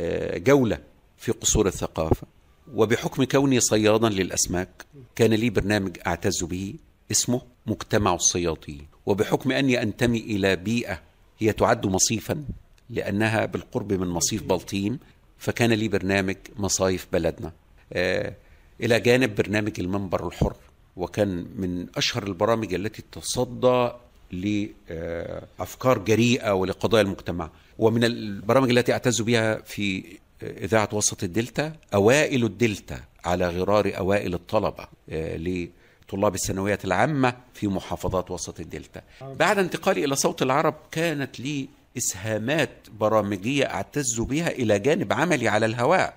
آه، 0.00 0.38
جولة 0.38 0.78
في 1.18 1.32
قصور 1.32 1.66
الثقافة. 1.66 2.26
وبحكم 2.74 3.24
كوني 3.24 3.60
صيادا 3.60 4.08
للأسماك 4.08 4.84
كان 5.14 5.30
لي 5.34 5.50
برنامج 5.50 5.96
أعتز 6.06 6.44
به 6.44 6.74
اسمه 7.10 7.40
مجتمع 7.66 8.14
الصيادين 8.14 8.86
وبحكم 9.06 9.52
أني 9.52 9.82
أنتمي 9.82 10.18
إلى 10.18 10.56
بيئة 10.56 11.02
هي 11.38 11.52
تعد 11.52 11.86
مصيفا 11.86 12.44
لأنها 12.90 13.46
بالقرب 13.46 13.92
من 13.92 14.06
مصيف 14.08 14.42
بلطيم 14.42 14.98
فكان 15.38 15.72
لي 15.72 15.88
برنامج 15.88 16.36
مصايف 16.56 17.06
بلدنا. 17.12 17.52
آه 17.92 18.34
إلى 18.80 19.00
جانب 19.00 19.34
برنامج 19.34 19.72
المنبر 19.78 20.26
الحر 20.26 20.54
وكان 20.96 21.46
من 21.56 21.86
أشهر 21.96 22.22
البرامج 22.22 22.74
التي 22.74 23.02
تصدى 23.12 23.90
لأفكار 24.32 25.98
جريئة 25.98 26.50
ولقضايا 26.54 27.02
المجتمع. 27.02 27.50
ومن 27.78 28.04
البرامج 28.04 28.70
التي 28.70 28.92
أعتز 28.92 29.20
بها 29.20 29.54
في 29.62 30.04
إذاعة 30.42 30.88
وسط 30.92 31.22
الدلتا 31.22 31.72
أوائل 31.94 32.44
الدلتا 32.44 33.00
على 33.24 33.48
غرار 33.48 33.92
أوائل 33.98 34.34
الطلبة 34.34 34.88
آه، 35.10 35.36
لطلاب 35.36 36.34
الثانوية 36.34 36.78
العامة 36.84 37.36
في 37.54 37.66
محافظات 37.68 38.30
وسط 38.30 38.60
الدلتا. 38.60 39.02
بعد 39.22 39.58
انتقالي 39.58 40.04
إلى 40.04 40.16
صوت 40.16 40.42
العرب 40.42 40.74
كانت 40.90 41.40
لي 41.40 41.68
إسهامات 41.96 42.70
برامجية 43.00 43.64
أعتز 43.64 44.20
بها 44.20 44.48
إلى 44.48 44.78
جانب 44.78 45.12
عملي 45.12 45.48
على 45.48 45.66
الهواء. 45.66 46.14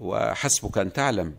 وحسبك 0.00 0.78
أن 0.78 0.92
تعلم 0.92 1.34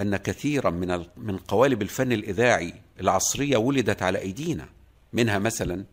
أن 0.00 0.16
كثيرا 0.16 0.70
من 0.70 1.04
من 1.16 1.36
قوالب 1.36 1.82
الفن 1.82 2.12
الإذاعي 2.12 2.74
العصرية 3.00 3.56
ولدت 3.56 4.02
على 4.02 4.18
أيدينا 4.20 4.68
منها 5.12 5.38
مثلا 5.38 5.84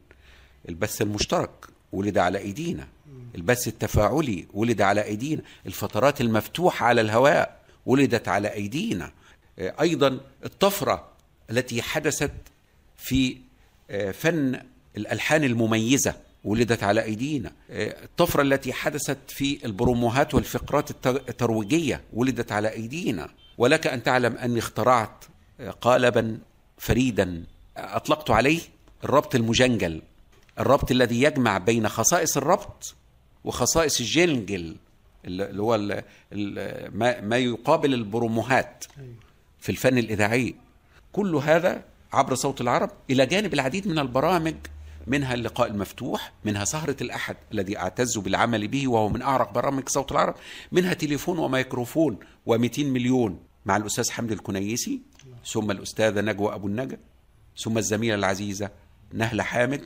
البث 0.69 1.01
المشترك 1.01 1.51
ولد 1.91 2.17
على 2.17 2.37
أيدينا 2.37 2.87
البث 3.35 3.67
التفاعلي 3.67 4.45
ولد 4.53 4.81
على 4.81 5.03
أيدينا 5.03 5.41
الفترات 5.65 6.21
المفتوحة 6.21 6.85
على 6.85 7.01
الهواء 7.01 7.59
ولدت 7.85 8.27
على 8.27 8.53
أيدينا. 8.53 9.11
آه، 9.59 9.73
أيضا 9.81 10.19
الطفرة 10.45 11.07
التي 11.51 11.81
حدثت 11.81 12.31
في 12.97 13.37
آه، 13.89 14.11
فن 14.11 14.59
الألحان 14.97 15.43
المميزة 15.43 16.15
ولدت 16.43 16.83
على 16.83 17.03
أيدينا. 17.03 17.51
آه، 17.71 18.03
الطفرة 18.03 18.41
التي 18.41 18.73
حدثت 18.73 19.17
في 19.27 19.65
البروموهات 19.65 20.33
والفقرات 20.33 20.91
الت- 20.91 21.29
الترويجية 21.29 22.01
ولدت 22.13 22.51
على 22.51 22.71
أيدينا. 22.71 23.29
ولك 23.57 23.87
أن 23.87 24.03
تعلم 24.03 24.37
أني 24.37 24.59
اخترعت 24.59 25.25
آه، 25.59 25.69
قالبا 25.69 26.39
فريدا 26.77 27.43
أطلقت 27.77 28.31
عليه 28.31 28.59
الربط 29.03 29.35
المجنجل 29.35 30.01
الربط 30.59 30.91
الذي 30.91 31.21
يجمع 31.21 31.57
بين 31.57 31.89
خصائص 31.89 32.37
الربط 32.37 32.95
وخصائص 33.43 33.99
ال 33.99 34.10
jingle 34.10 34.75
اللي 35.25 35.61
هو 35.61 35.77
ما, 36.91 37.21
ما 37.21 37.37
يقابل 37.37 37.93
البروموهات 37.93 38.85
في 39.59 39.71
الفن 39.71 39.97
الإذاعي. 39.97 40.55
كل 41.11 41.35
هذا 41.35 41.83
عبر 42.13 42.35
صوت 42.35 42.61
العرب 42.61 42.91
إلى 43.09 43.25
جانب 43.25 43.53
العديد 43.53 43.87
من 43.87 43.99
البرامج 43.99 44.55
منها 45.07 45.33
اللقاء 45.33 45.67
المفتوح 45.67 46.31
منها 46.45 46.65
سهرة 46.65 46.95
الأحد 47.01 47.35
الذي 47.51 47.77
أعتز 47.77 48.17
بالعمل 48.17 48.67
به 48.67 48.87
وهو 48.87 49.09
من 49.09 49.21
أعرق 49.21 49.51
برامج 49.53 49.89
صوت 49.89 50.11
العرب 50.11 50.35
منها 50.71 50.93
تليفون 50.93 51.39
وميكروفون 51.39 52.17
و200 52.49 52.79
مليون 52.79 53.39
مع 53.65 53.77
الأستاذ 53.77 54.11
حمدي 54.11 54.33
الكنيسي 54.33 55.01
ثم 55.45 55.71
الأستاذة 55.71 56.21
نجوى 56.21 56.55
أبو 56.55 56.67
النجا 56.67 56.97
ثم 57.57 57.77
الزميلة 57.77 58.15
العزيزة 58.15 58.69
نهلة 59.13 59.43
حامد. 59.43 59.81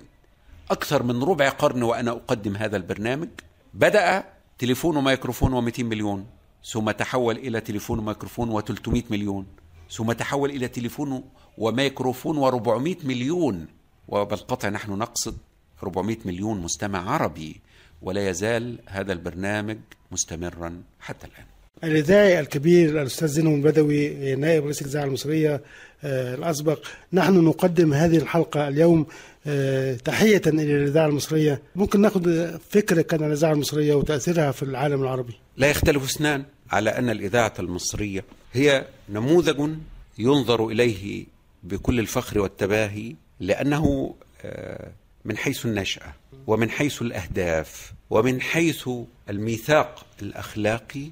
أكثر 0.71 1.03
من 1.03 1.23
ربع 1.23 1.49
قرن 1.49 1.83
وأنا 1.83 2.11
أقدم 2.11 2.55
هذا 2.55 2.77
البرنامج. 2.77 3.29
بدأ 3.73 4.23
تليفون 4.57 4.97
وميكروفون 4.97 5.71
و200 5.71 5.79
مليون 5.79 6.25
ثم 6.65 6.91
تحول 6.91 7.37
إلى 7.37 7.61
تليفون 7.61 7.99
وميكروفون 7.99 8.61
و300 8.61 9.11
مليون 9.11 9.45
ثم 9.91 10.11
تحول 10.11 10.49
إلى 10.49 10.67
تليفون 10.67 11.23
وميكروفون 11.57 12.51
و400 12.51 13.05
مليون. 13.05 13.67
وبالقطع 14.07 14.69
نحن 14.69 14.91
نقصد 14.91 15.37
400 15.83 16.17
مليون 16.25 16.61
مستمع 16.61 17.11
عربي 17.11 17.61
ولا 18.01 18.29
يزال 18.29 18.79
هذا 18.87 19.13
البرنامج 19.13 19.77
مستمرا 20.11 20.83
حتى 20.99 21.27
الآن. 21.27 21.45
الإذاعي 21.83 22.39
الكبير 22.39 23.01
الأستاذ 23.01 23.27
زينو 23.27 23.55
البدوي 23.55 24.35
نائب 24.35 24.63
رئيس 24.63 24.81
الإذاعة 24.81 25.05
المصرية 25.05 25.61
آه، 26.03 26.35
الأسبق. 26.35 26.79
نحن 27.13 27.33
نقدم 27.33 27.93
هذه 27.93 28.17
الحلقة 28.17 28.67
اليوم 28.67 29.05
آه، 29.47 29.93
تحية 29.93 30.41
إلى 30.47 30.75
الإذاعة 30.75 31.07
المصرية. 31.07 31.61
ممكن 31.75 32.01
نأخذ 32.01 32.57
فكرة 32.69 33.05
عن 33.11 33.27
الإذاعة 33.27 33.51
المصرية 33.53 33.93
وتأثيرها 33.93 34.51
في 34.51 34.63
العالم 34.63 35.01
العربي؟ 35.03 35.33
لا 35.57 35.69
يختلف 35.69 36.03
اثنان 36.03 36.43
على 36.71 36.89
أن 36.89 37.09
الإذاعة 37.09 37.53
المصرية 37.59 38.23
هي 38.53 38.85
نموذج 39.09 39.69
ينظر 40.17 40.67
إليه 40.67 41.25
بكل 41.63 41.99
الفخر 41.99 42.39
والتباهي 42.39 43.15
لأنه 43.39 44.15
آه، 44.41 44.91
من 45.25 45.37
حيث 45.37 45.65
النشأة 45.65 46.13
ومن 46.47 46.69
حيث 46.69 47.01
الأهداف 47.01 47.93
ومن 48.09 48.41
حيث 48.41 48.89
الميثاق 49.29 50.05
الأخلاقي 50.21 51.09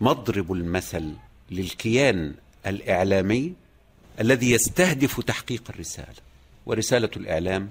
مضرب 0.00 0.52
المثل 0.52 1.12
للكيان 1.50 2.34
الإعلامي 2.66 3.52
الذي 4.20 4.50
يستهدف 4.50 5.20
تحقيق 5.20 5.62
الرسالة 5.70 6.14
ورسالة 6.66 7.10
الإعلام 7.16 7.70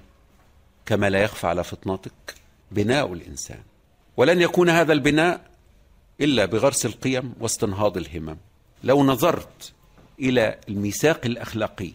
كما 0.85 1.09
لا 1.09 1.19
يخفى 1.19 1.47
على 1.47 1.63
فطنتك 1.63 2.35
بناء 2.71 3.13
الإنسان. 3.13 3.61
ولن 4.17 4.41
يكون 4.41 4.69
هذا 4.69 4.93
البناء 4.93 5.41
إلا 6.21 6.45
بغرس 6.45 6.85
القيم 6.85 7.33
واستنهاض 7.39 7.97
الهمم. 7.97 8.37
لو 8.83 9.03
نظرت 9.03 9.73
إلى 10.19 10.59
الميثاق 10.69 11.25
الأخلاقي 11.25 11.91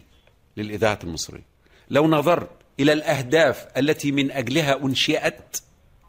للإذاعة 0.57 0.99
المصرية 1.03 1.51
لو 1.89 2.07
نظرت 2.07 2.49
إلى 2.79 2.93
الأهداف 2.93 3.67
التي 3.77 4.11
من 4.11 4.31
أجلها 4.31 4.83
أنشئت 4.83 5.57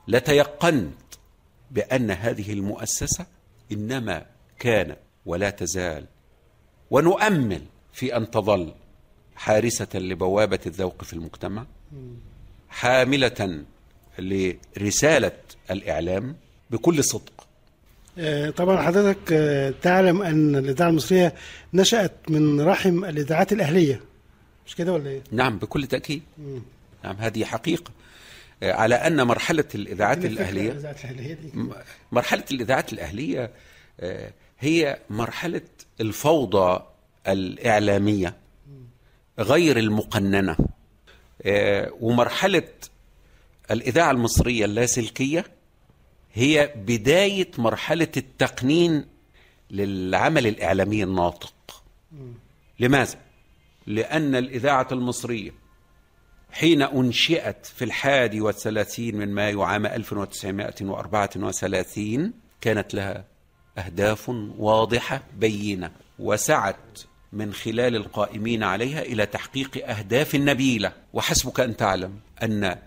لتيقنت 0.09 0.95
بأن 1.70 2.11
هذه 2.11 2.53
المؤسسة 2.53 3.27
إنما 3.73 4.27
كان 4.59 4.97
ولا 5.27 5.51
تزال. 5.51 6.07
ونؤمل 6.91 7.62
في 7.93 8.16
أن 8.16 8.31
تظل 8.31 8.75
حارسة 9.37 9.89
لبوابة 9.95 10.59
الذوق 10.66 11.05
في 11.05 11.12
المجتمع 11.12 11.66
حاملة 12.68 13.64
لرسالة 14.18 15.33
الإعلام 15.70 16.37
بكل 16.70 17.05
صدق. 17.05 17.47
آه، 18.18 18.51
طبعا 18.51 18.83
حضرتك 18.83 19.33
آه، 19.33 19.75
تعلم 19.83 20.23
أن 20.23 20.57
الإذاعة 20.57 20.89
المصرية 20.89 21.35
نشأت 21.75 22.12
من 22.29 22.61
رحم 22.61 23.05
الإذاعات 23.05 23.53
الأهلية. 23.53 24.01
مش 24.66 24.75
كده 24.77 24.93
ولا 24.93 25.11
إيه؟ 25.11 25.23
نعم 25.33 25.59
بكل 25.59 25.87
تأكيد. 25.87 26.23
مم. 26.39 26.62
نعم 27.05 27.16
هذه 27.16 27.45
حقيقة. 27.45 27.91
على 28.63 28.95
أن 28.95 29.23
مرحلة 29.27 29.65
الإذاعات 29.75 30.19
دي 30.19 30.27
الفكرة، 30.27 30.43
الأهلية 30.43 30.71
الإذاعات 30.73 31.05
الأهلية 31.05 31.35
دي. 31.35 31.51
م- 31.59 31.73
مرحلة 32.13 32.45
الإذاعات 32.51 32.93
الأهلية 32.93 33.51
آه، 34.01 34.33
هي 34.61 34.99
مرحلة 35.11 35.61
الفوضى 36.01 36.83
الإعلامية 37.29 38.37
غير 39.39 39.79
المقننة 39.79 40.57
آه، 41.43 41.93
ومرحلة 42.01 42.69
الإذاعة 43.71 44.11
المصرية 44.11 44.65
اللاسلكية 44.65 45.45
هي 46.35 46.73
بداية 46.77 47.51
مرحلة 47.59 48.09
التقنين 48.17 49.05
للعمل 49.71 50.47
الإعلامي 50.47 51.03
الناطق. 51.03 51.53
لماذا؟ 52.81 53.19
لأن 53.87 54.35
الإذاعة 54.35 54.89
المصرية 54.93 55.51
حين 56.53 56.82
أنشئت 56.82 57.66
في 57.66 57.84
الحادي 57.84 58.40
والثلاثين 58.40 59.16
من 59.16 59.34
مايو 59.34 59.62
عام 59.62 59.86
1934 59.86 62.32
كانت 62.61 62.94
لها 62.94 63.24
أهداف 63.78 64.28
واضحة 64.59 65.22
بينة 65.38 65.90
وسعت 66.18 67.00
من 67.32 67.53
خلال 67.53 67.96
القائمين 67.96 68.62
عليها 68.62 69.03
إلى 69.03 69.26
تحقيق 69.26 69.88
أهداف 69.88 70.34
نبيلة. 70.34 70.92
وحسبك 71.12 71.61
أن 71.61 71.76
تعلم 71.76 72.18
أن 72.42 72.64
آه، 72.64 72.78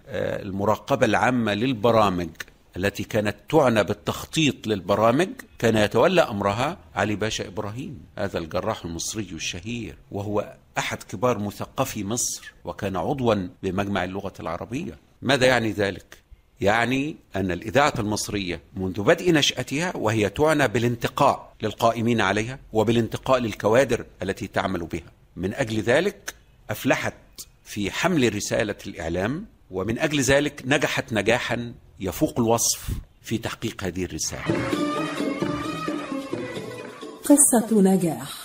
المراقبة 0.41 1.05
العامة 1.05 1.53
للبرامج 1.53 2.29
التي 2.77 3.03
كانت 3.03 3.35
تعنى 3.49 3.83
بالتخطيط 3.83 4.67
للبرامج 4.67 5.29
كان 5.59 5.77
يتولى 5.77 6.21
أمرها 6.21 6.77
علي 6.95 7.15
باشا 7.15 7.47
إبراهيم 7.47 7.99
هذا 8.17 8.37
الجراح 8.37 8.85
المصري 8.85 9.29
الشهير 9.31 9.95
وهو 10.11 10.53
أحد 10.77 11.03
كبار 11.03 11.39
مثقفي 11.39 12.03
مصر 12.03 12.53
وكان 12.65 12.95
عضوا 12.95 13.47
بمجمع 13.63 14.03
اللغة 14.03 14.33
العربية. 14.39 14.97
ماذا 15.21 15.45
يعني 15.45 15.71
ذلك؟ 15.71 16.17
يعني 16.61 17.15
أن 17.35 17.51
الإذاعة 17.51 17.93
المصرية 17.99 18.61
منذ 18.75 19.01
بدء 19.01 19.33
نشأتها 19.33 19.97
وهي 19.97 20.29
تعنى 20.29 20.67
بالانتقاء 20.67 21.53
للقائمين 21.61 22.21
عليها 22.21 22.59
وبالانتقاء 22.73 23.39
للكوادر 23.39 24.05
التي 24.23 24.47
تعمل 24.47 24.85
بها. 24.85 25.11
من 25.35 25.53
أجل 25.53 25.81
ذلك 25.81 26.33
أفلحت 26.69 27.13
في 27.63 27.91
حمل 27.91 28.35
رسالة 28.35 28.75
الإعلام 28.87 29.45
ومن 29.71 29.99
أجل 29.99 30.21
ذلك 30.21 30.63
نجحت 30.65 31.13
نجاحا 31.13 31.73
يفوق 31.99 32.39
الوصف 32.39 32.89
في 33.21 33.37
تحقيق 33.37 33.83
هذه 33.83 34.05
الرسالة. 34.05 34.43
قصة 37.23 37.81
نجاح. 37.81 38.44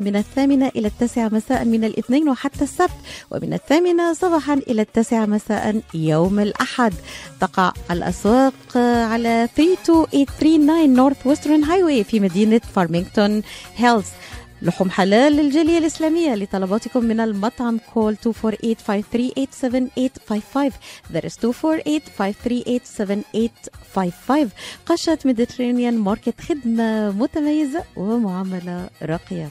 من 0.00 0.16
الثامنة 0.16 0.68
إلى 0.76 0.88
التاسعة 0.88 1.28
مساء 1.28 1.64
من 1.64 1.84
الاثنين 1.84 2.28
وحتى 2.28 2.64
السبت 2.64 2.90
ومن 3.30 3.52
الثامنة 3.52 4.12
صباحا 4.12 4.54
إلى 4.54 4.82
التاسعة 4.82 5.26
مساء 5.26 5.80
يوم 5.94 6.40
الأحد. 6.40 6.94
تقع 7.40 7.72
الأسواق 7.90 8.76
على 9.12 9.48
32839 9.56 10.94
Northwestern 10.94 11.64
Highway 11.64 12.04
في 12.04 12.20
مدينة 12.20 12.60
فارمينغتون 12.74 13.42
هيلز 13.76 14.06
لحوم 14.62 14.90
حلال 14.90 15.32
للجالية 15.32 15.78
الإسلامية 15.78 16.34
لطلباتكم 16.34 17.04
من 17.04 17.20
المطعم 17.20 17.78
call 17.94 18.16
248-538-7855 18.16 18.20
That 21.14 21.24
is 21.24 21.38
248-538-7855 21.38 21.42
قشة 24.86 25.18
Mediterranean 25.24 25.98
Market 25.98 26.40
خدمة 26.40 27.10
متميزة 27.10 27.84
ومعاملة 27.96 28.88
راقية. 29.02 29.48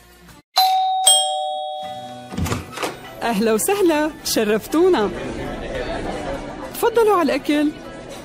أهلا 3.22 3.53
وسهلا 3.53 4.12
شرفتونا. 4.24 5.10
تفضلوا 6.74 7.16
على 7.18 7.36
الأكل. 7.36 7.72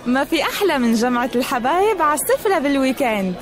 ما 0.07 0.25
في 0.25 0.43
أحلى 0.43 0.79
من 0.79 0.95
جمعة 0.95 1.31
الحبايب 1.35 2.03
على 2.03 2.21
السفرة 2.21 2.59
بال 2.59 2.74
weekend. 2.74 3.35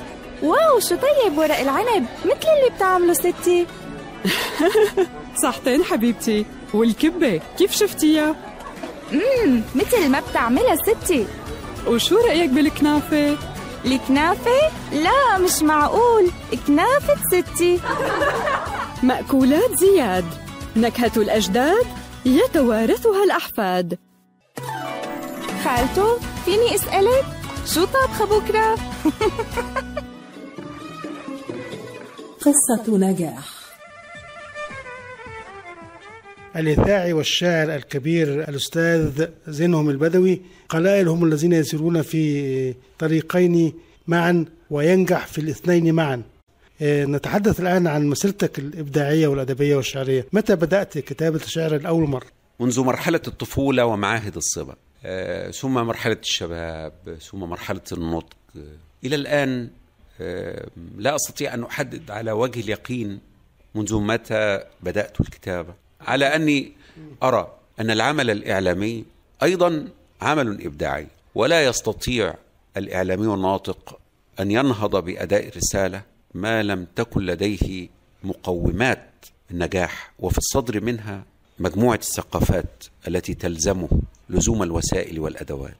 wow 0.43 0.79
شو 0.79 0.95
طيب 0.95 1.37
ورق 1.37 1.59
العنب؟ 1.59 2.05
مثل 2.25 2.47
اللي 2.59 2.75
بتعمله 2.75 3.13
ستي. 3.13 3.67
صحتين 5.43 5.83
حبيبتي. 5.83 6.45
والكبة 6.73 7.41
كيف 7.57 7.71
شفتيها؟ 7.71 8.35
امم 9.13 9.61
مثل 9.75 10.09
ما 10.09 10.19
بتعملها 10.29 10.75
ستي. 10.75 11.25
وشو 11.87 12.17
رأيك 12.17 12.49
بالكنافة؟ 12.49 13.37
الكنافة؟ 13.85 14.51
لا 14.93 15.37
مش 15.37 15.61
معقول. 15.61 16.31
كنافة 16.67 17.15
ستي. 17.31 17.79
مأكولات 19.03 19.71
زياد. 19.77 20.25
نكهة 20.75 21.11
الأجداد 21.17 21.85
يتوارثها 22.25 23.23
الأحفاد. 23.23 23.97
خالته 25.63 26.19
فيني 26.45 26.75
أسألك؟ 26.75 27.25
شو 27.73 27.85
طابخة 27.85 28.25
بكرة؟ 28.25 28.75
قصة 32.41 32.97
نجاح. 32.97 33.59
الإذاعي 36.55 37.13
والشاعر 37.13 37.75
الكبير 37.75 38.49
الأستاذ 38.49 39.27
زينهم 39.47 39.89
البدوي 39.89 40.41
قلائل 40.69 41.07
هم 41.07 41.25
الذين 41.25 41.53
يسيرون 41.53 42.01
في 42.01 42.73
طريقين 42.99 43.73
معا 44.07 44.45
وينجح 44.69 45.27
في 45.27 45.41
الاثنين 45.41 45.93
معا. 45.95 46.21
آه، 46.81 47.05
نتحدث 47.05 47.59
الآن 47.59 47.87
عن 47.87 48.07
مسيرتك 48.07 48.59
الإبداعية 48.59 49.27
والأدبية 49.27 49.75
والشعرية. 49.75 50.25
متى 50.33 50.55
بدأت 50.55 50.97
كتابة 50.97 51.39
الشعر 51.45 51.77
لأول 51.77 52.09
مرة؟ 52.09 52.27
منذ 52.59 52.81
مرحلة 52.81 53.21
الطفولة 53.27 53.85
ومعاهد 53.85 54.35
الصبا. 54.35 54.75
آه، 55.05 55.51
ثم 55.51 55.73
مرحلة 55.73 56.17
الشباب 56.23 56.93
ثم 57.21 57.39
مرحلة 57.39 57.81
النضج 57.91 58.33
آه، 58.55 58.59
إلى 59.03 59.15
الآن 59.15 59.63
آه، 59.63 59.69
لا 60.97 61.15
أستطيع 61.15 61.53
أن 61.53 61.63
أحدد 61.63 62.11
على 62.11 62.31
وجه 62.31 62.59
اليقين 62.59 63.19
منذ 63.75 63.95
متى 63.99 64.59
بدأت 64.83 65.21
الكتابة. 65.21 65.73
على 66.01 66.25
أني 66.25 66.71
أرى 67.23 67.53
أن 67.79 67.91
العمل 67.91 68.29
الإعلامي 68.29 69.05
أيضا 69.43 69.87
عمل 70.21 70.65
إبداعي 70.65 71.07
ولا 71.35 71.65
يستطيع 71.65 72.35
الإعلامي 72.77 73.33
الناطق 73.33 73.99
أن 74.39 74.51
ينهض 74.51 75.03
بأداء 75.03 75.47
الرسالة 75.47 76.01
ما 76.33 76.63
لم 76.63 76.87
تكن 76.95 77.25
لديه 77.25 77.87
مقومات 78.23 79.09
النجاح 79.51 80.11
وفي 80.19 80.37
الصدر 80.37 80.83
منها 80.83 81.23
مجموعة 81.59 81.95
الثقافات 81.95 82.83
التي 83.07 83.33
تلزمه 83.33 83.89
لزوم 84.29 84.63
الوسائل 84.63 85.19
والأدوات. 85.19 85.75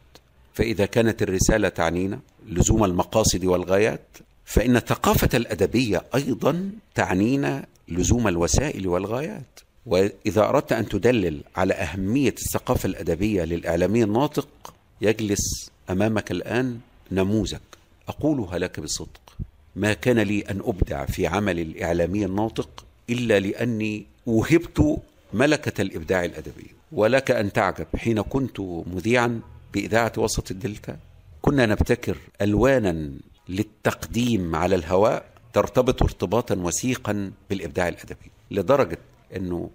فإذا 0.53 0.85
كانت 0.85 1.21
الرسالة 1.21 1.69
تعنينا 1.69 2.19
لزوم 2.47 2.83
المقاصد 2.83 3.45
والغايات 3.45 4.07
فإن 4.49 4.75
الثقافه 4.75 5.37
الأدبية 5.37 6.03
أيضا 6.15 6.71
تعنينا 6.95 7.65
لزوم 7.87 8.27
الوسائل 8.27 8.87
والغايات. 8.87 9.59
وإذا 9.85 10.49
أردت 10.49 10.73
أن 10.73 10.89
تدلل 10.89 11.41
على 11.55 11.73
أهمية 11.73 12.35
الثقافة 12.41 12.87
الأدبية 12.87 13.43
للاعلامي 13.43 14.03
الناطق 14.03 14.73
يجلس 15.01 15.71
أمامك 15.89 16.31
الآن 16.31 16.79
نموذج 17.11 17.59
أقولها 18.07 18.57
لك 18.57 18.79
بصدق. 18.79 19.37
ما 19.75 19.93
كان 19.93 20.19
لي 20.19 20.41
أن 20.41 20.59
أبدع 20.65 21.05
في 21.05 21.27
عمل 21.27 21.59
الإعلامي 21.59 22.25
الناطق 22.25 22.85
إلا 23.09 23.39
لأني 23.39 24.05
وهبت 24.25 24.97
ملكة 25.33 25.81
الإبداع 25.81 26.25
الأدبي. 26.25 26.67
ولك 26.91 27.31
أن 27.31 27.53
تعجب 27.53 27.87
حين 27.97 28.21
كنت 28.21 28.59
مذيعا 28.93 29.41
بإذاعة 29.73 30.13
وسط 30.17 30.51
الدلتا. 30.51 30.97
كنا 31.41 31.65
نبتكر 31.65 32.17
ألوانا 32.41 33.11
للتقديم 33.49 34.55
على 34.55 34.75
الهواء 34.75 35.25
ترتبط 35.53 36.03
ارتباطا 36.03 36.55
وثيقا 36.55 37.31
بالإبداع 37.49 37.87
الأدبي 37.87 38.31
لدرجة 38.51 38.97
أنه 39.35 39.69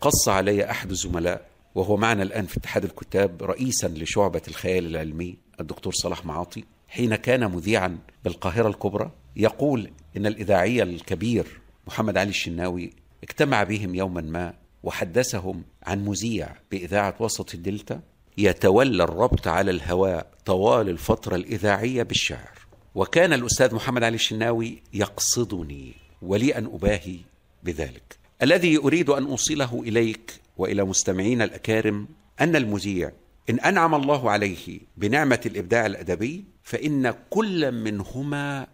قص 0.00 0.28
علي 0.28 0.70
أحد 0.70 0.90
الزملاء 0.90 1.46
وهو 1.74 1.96
معنا 1.96 2.22
الآن 2.22 2.46
في 2.46 2.56
اتحاد 2.56 2.84
الكتاب 2.84 3.42
رئيسا 3.42 3.86
لشعبة 3.88 4.42
الخيال 4.48 4.86
العلمي 4.86 5.36
الدكتور 5.60 5.92
صلاح 5.92 6.26
معاطي 6.26 6.64
حين 6.88 7.14
كان 7.14 7.50
مذيعا 7.52 7.98
بالقاهرة 8.24 8.68
الكبرى 8.68 9.10
يقول 9.36 9.90
إن 10.16 10.26
الإذاعي 10.26 10.82
الكبير 10.82 11.60
محمد 11.86 12.16
علي 12.16 12.30
الشناوي 12.30 12.90
اجتمع 13.22 13.62
بهم 13.62 13.94
يوما 13.94 14.20
ما 14.20 14.54
وحدثهم 14.82 15.62
عن 15.82 16.04
مذيع 16.04 16.48
بإذاعة 16.70 17.14
وسط 17.20 17.54
الدلتا 17.54 18.00
يتولى 18.38 19.04
الربط 19.04 19.48
على 19.48 19.70
الهواء 19.70 20.26
طوال 20.44 20.88
الفترة 20.88 21.36
الإذاعية 21.36 22.02
بالشعر. 22.02 22.58
وكان 22.94 23.32
الأستاذ 23.32 23.74
محمد 23.74 24.02
علي 24.02 24.14
الشناوي 24.14 24.82
يقصدني 24.92 25.94
ولي 26.22 26.58
أن 26.58 26.64
أباهي 26.66 27.18
بذلك. 27.62 28.18
الذي 28.42 28.78
أريد 28.78 29.10
أن 29.10 29.24
أوصله 29.24 29.82
إليك 29.86 30.40
وإلى 30.56 30.84
مستمعين 30.84 31.42
الأكارم 31.42 32.08
أن 32.40 32.56
المذيع 32.56 33.12
إن 33.50 33.60
أنعم 33.60 33.94
الله 33.94 34.30
عليه 34.30 34.80
بنعمة 34.96 35.40
الإبداع 35.46 35.86
الأدبي 35.86 36.44
فإن 36.62 37.14
كل 37.30 37.72
منهما 37.72 38.66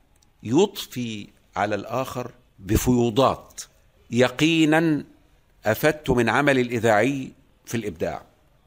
يضفي 0.43 1.29
على 1.57 1.75
الآخر 1.75 2.31
بفيوضات 2.59 3.62
يقينا 4.11 5.05
أفدت 5.67 6.11
من 6.11 6.29
عمل 6.29 6.59
الإذاعي 6.59 7.33
في 7.64 7.77
الإبداع 7.77 8.23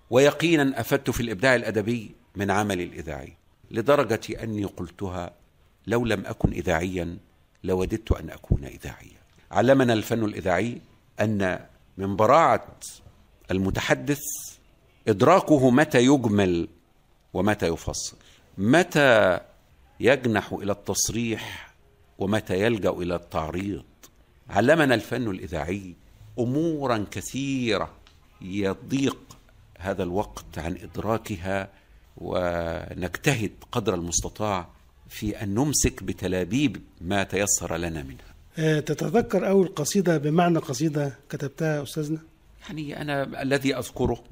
ويقينا 0.10 0.80
أفدت 0.80 1.10
في 1.10 1.20
الإبداع 1.20 1.56
الأدبي 1.56 2.12
من 2.36 2.52
عمل 2.52 2.82
الإذاعي 2.82 3.34
لدرجة 3.72 4.43
أني 4.43 4.64
قلتها 4.66 5.32
لو 5.89 6.05
لم 6.05 6.25
أكن 6.25 6.51
إذاعيا 6.51 7.17
لوددت 7.63 8.11
أن 8.11 8.29
أكون 8.29 8.65
إذاعيا. 8.65 9.19
علمنا 9.51 9.93
الفن 9.93 10.23
الإذاعي 10.23 10.81
أن 11.19 11.59
من 11.97 12.15
براعة 12.15 12.77
المتحدث 13.51 14.21
إدراكه 15.07 15.69
متى 15.69 16.05
يجمل 16.05 16.67
ومتى 17.33 17.67
يفصل. 17.67 18.17
متى 18.57 19.39
يجنح 19.99 20.53
إلى 20.53 20.71
التصريح 20.71 21.73
ومتى 22.17 22.61
يلجأ 22.61 22.89
إلى 22.89 23.15
التعريض. 23.15 23.83
علمنا 24.49 24.95
الفن 24.95 25.29
الإذاعي 25.29 25.95
أمورا 26.39 27.05
كثيرة 27.11 27.91
يضيق 28.41 29.17
هذا 29.79 30.03
الوقت 30.03 30.57
عن 30.57 30.77
إدراكها 30.77 31.69
ونجتهد 32.17 33.51
قدر 33.71 33.95
المستطاع 33.95 34.67
في 35.10 35.43
أن 35.43 35.53
نمسك 35.53 36.03
بتلابيب 36.03 36.82
ما 37.01 37.24
تيسر 37.24 37.78
لنا 37.78 38.03
منها 38.03 38.30
آه، 38.57 38.80
تتذكر 38.80 39.47
أول 39.47 39.68
قصيدة 39.68 40.18
بمعنى 40.18 40.60
قصيدة 40.60 41.20
كتبتها 41.30 41.84
أستاذنا؟ 41.84 42.20
يعني 42.68 43.01
أنا 43.01 43.41
الذي 43.41 43.76
أذكره 43.76 44.24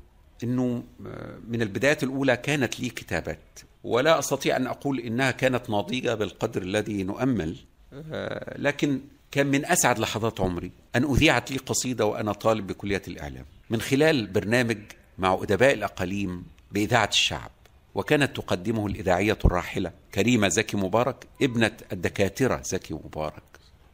أنه 0.44 0.84
آه، 1.08 1.38
من 1.48 1.62
البدايات 1.62 2.04
الأولى 2.04 2.38
كانت 2.38 2.80
لي 2.80 2.90
كتابات 2.90 3.60
ولا 3.84 4.20
أستطيع 4.20 4.58
أن 4.58 4.68
أقول 4.68 5.00
إنها 5.00 5.32
كانت 5.32 5.70
ناضجة 5.70 6.14
بالقدر 6.16 6.62
الذي 6.62 7.04
نؤمل 7.04 7.56
آه، 7.94 8.58
لكن 8.58 9.02
كان 9.32 9.48
من 9.48 9.66
أسعد 9.66 10.00
لحظات 10.00 10.42
عمري 10.42 10.72
أن 10.96 11.04
أذيعت 11.04 11.52
لي 11.52 11.58
قصيدة 11.58 12.06
وأنا 12.06 12.32
طالب 12.32 12.68
بكلية 12.68 13.02
الإعلام 13.08 13.46
من 13.70 13.82
خلال 13.82 14.28
برنامج 14.28 14.78
مع 15.18 15.34
أدباء 15.34 15.74
الأقاليم 15.74 16.44
بإذاعة 16.72 17.10
الشعب 17.10 17.52
وكانت 17.98 18.36
تقدمه 18.36 18.88
الإذاعية 18.88 19.38
الراحلة 19.46 19.92
كريمة 20.14 20.48
زكي 20.48 20.78
مبارك 20.78 21.28
ابنة 21.42 21.72
الدكاترة 21.92 22.62
زكي 22.62 22.94
مبارك. 22.94 23.44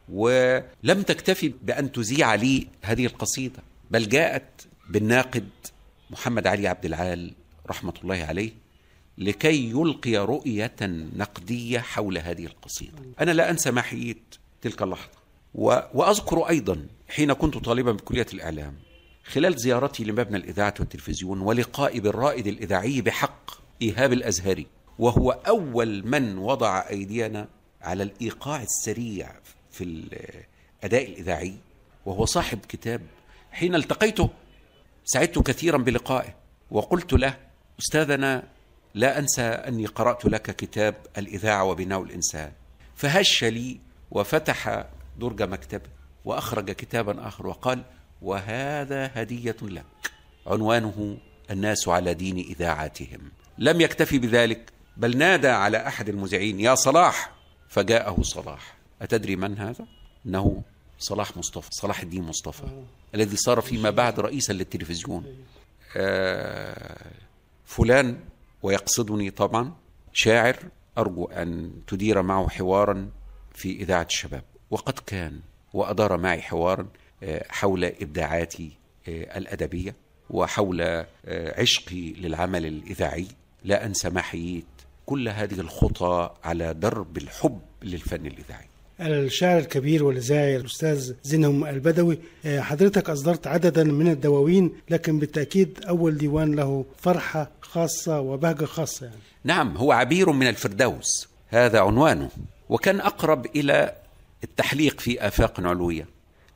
ولم 0.08 1.02
تكتفي 1.02 1.52
بأن 1.62 1.92
تذيع 1.92 2.34
لي 2.34 2.66
هذه 2.82 3.06
القصيدة 3.06 3.62
بل 3.90 4.08
جاءت 4.08 4.66
بالناقد 4.88 5.48
محمد 6.10 6.46
علي 6.46 6.68
عبد 6.68 6.84
العال 6.84 7.32
رحمة 7.66 7.94
الله 8.02 8.24
عليه 8.24 8.52
لكي 9.18 9.70
يلقي 9.70 10.16
رؤية 10.16 10.76
نقدية 11.16 11.78
حول 11.78 12.18
هذه 12.18 12.46
القصيدة. 12.46 13.02
أنا 13.20 13.30
لا 13.30 13.50
أنسى 13.50 13.70
ما 13.70 13.82
حييت 13.82 14.34
تلك 14.62 14.82
اللحظة. 14.82 15.18
و... 15.54 15.80
وأذكر 15.94 16.48
أيضا 16.48 16.86
حين 17.08 17.32
كنت 17.32 17.58
طالبا 17.58 17.92
بكلية 17.92 18.26
الإعلام 18.34 18.74
خلال 19.24 19.58
زيارتي 19.58 20.04
لمبنى 20.04 20.36
الإذاعة 20.36 20.74
والتلفزيون 20.80 21.40
ولقائي 21.40 22.00
بالرائد 22.00 22.46
الإذاعي 22.46 23.00
بحق 23.00 23.63
إيهاب 23.82 24.12
الأزهري 24.12 24.66
وهو 24.98 25.30
أول 25.30 26.06
من 26.06 26.38
وضع 26.38 26.88
أيدينا 26.90 27.48
على 27.82 28.02
الإيقاع 28.02 28.62
السريع 28.62 29.30
في 29.70 29.84
الأداء 29.84 31.04
الإذاعي 31.04 31.54
وهو 32.06 32.24
صاحب 32.24 32.58
كتاب. 32.68 33.00
حين 33.52 33.74
التقيته 33.74 34.30
سعدت 35.04 35.38
كثيرا 35.38 35.78
بلقائه 35.78 36.34
وقلت 36.70 37.12
له 37.12 37.36
أستاذنا 37.80 38.42
لا 38.94 39.18
أنسى 39.18 39.42
أني 39.42 39.86
قرأت 39.86 40.24
لك 40.24 40.56
كتاب 40.56 40.94
الإذاعة 41.18 41.64
وبناء 41.64 42.02
الإنسان. 42.02 42.52
فهش 42.96 43.44
لي 43.44 43.80
وفتح 44.10 44.84
درج 45.18 45.42
مكتبه 45.42 45.88
وأخرج 46.24 46.70
كتابا 46.70 47.28
آخر 47.28 47.46
وقال 47.46 47.82
وهذا 48.22 49.10
هدية 49.14 49.56
لك 49.62 49.84
عنوانه 50.46 51.18
الناس 51.50 51.88
على 51.88 52.14
دين 52.14 52.38
إذاعاتهم. 52.38 53.30
لم 53.58 53.80
يكتفي 53.80 54.18
بذلك 54.18 54.72
بل 54.96 55.16
نادى 55.16 55.48
على 55.48 55.86
أحد 55.86 56.08
المذيعين 56.08 56.60
يا 56.60 56.74
صلاح. 56.74 57.34
فجاءه 57.68 58.22
صلاح. 58.22 58.74
أتدري 59.02 59.36
من 59.36 59.58
هذا؟ 59.58 59.86
إنه 60.26 60.62
صلاح 60.98 61.36
مصطفى 61.36 61.68
صلاح 61.72 62.00
الدين 62.00 62.22
مصطفى 62.22 62.84
الذي 63.14 63.36
صار 63.36 63.60
فيما 63.60 63.90
بعد 63.90 64.20
رئيسا 64.20 64.52
للتلفزيون. 64.52 65.36
آه 65.96 67.10
فلان 67.64 68.18
ويقصدني 68.62 69.30
طبعا 69.30 69.72
شاعر 70.12 70.56
أرجو 70.98 71.24
أن 71.24 71.72
تدير 71.86 72.22
معه 72.22 72.48
حوارا 72.48 73.10
في 73.54 73.72
إذاعة 73.72 74.06
الشباب. 74.10 74.42
وقد 74.70 74.98
كان 75.06 75.40
وأدار 75.72 76.16
معي 76.16 76.42
حوارا 76.42 76.86
آه، 77.22 77.46
حول 77.50 77.84
إبداعاتي 77.84 78.70
آه، 79.08 79.38
الأدبية 79.38 79.94
وحول 80.30 80.80
آه، 80.80 81.60
عشقي 81.60 82.12
للعمل 82.12 82.66
الإذاعي. 82.66 83.26
لا 83.64 83.86
أنسى 83.86 84.10
ما 84.10 84.20
حييت. 84.20 84.64
كل 85.06 85.28
هذه 85.28 85.60
الخطى 85.60 86.30
على 86.44 86.74
درب 86.74 87.16
الحب 87.16 87.60
للفن 87.82 88.26
الإذاعي. 88.26 88.66
الشاعر 89.00 89.58
الكبير 89.58 90.04
والإذاعي 90.04 90.56
الأستاذ 90.56 91.12
زينهم 91.22 91.64
البدوي 91.64 92.18
آه، 92.44 92.60
حضرتك 92.60 93.10
أصدرت 93.10 93.46
عددا 93.46 93.84
من 93.84 94.08
الدواوين 94.08 94.72
لكن 94.90 95.18
بالتأكيد 95.18 95.84
أول 95.88 96.18
ديوان 96.18 96.54
له 96.54 96.84
فرحة 96.98 97.50
خاصة 97.60 98.20
وبهجة 98.20 98.64
خاصة 98.64 99.06
يعني. 99.06 99.18
نعم 99.44 99.76
هو 99.76 99.92
عبير 99.92 100.32
من 100.32 100.48
الفردوس. 100.48 101.28
هذا 101.48 101.80
عنوانه. 101.80 102.28
وكان 102.68 103.00
أقرب 103.00 103.46
إلى 103.46 103.94
التحليق 104.44 105.00
في 105.00 105.26
آفاق 105.26 105.60
علوية 105.60 106.06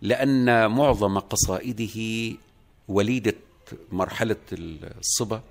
لأن 0.02 0.70
معظم 0.70 1.18
قصائده 1.18 2.36
وليدة 2.88 3.34
مرحلة 3.92 4.36
الصبا 4.52 5.42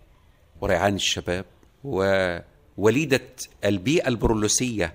وريعان 0.61 0.95
الشباب 0.95 1.45
ووليدة 1.83 3.21
البيئة 3.65 4.07
البرولوسية 4.07 4.93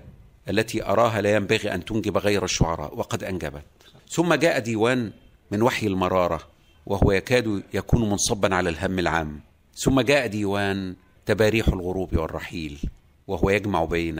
التي 0.49 0.85
أراها 0.85 1.21
لا 1.21 1.35
ينبغي 1.35 1.73
أن 1.73 1.85
تنجب 1.85 2.17
غير 2.17 2.43
الشعراء 2.43 2.97
وقد 2.97 3.23
أنجبت. 3.23 3.63
ثم 4.09 4.33
جاء 4.33 4.59
ديوان 4.59 5.11
من 5.51 5.61
وحي 5.61 5.87
المرارة 5.87 6.47
وهو 6.85 7.11
يكاد 7.11 7.63
يكون 7.73 8.09
منصبا 8.09 8.55
على 8.55 8.69
الهم 8.69 8.99
العام. 8.99 9.39
ثم 9.75 10.01
جاء 10.01 10.27
ديوان 10.27 10.95
تباريح 11.25 11.67
الغروب 11.67 12.17
والرحيل 12.17 12.79
وهو 13.27 13.49
يجمع 13.49 13.85
بين 13.85 14.19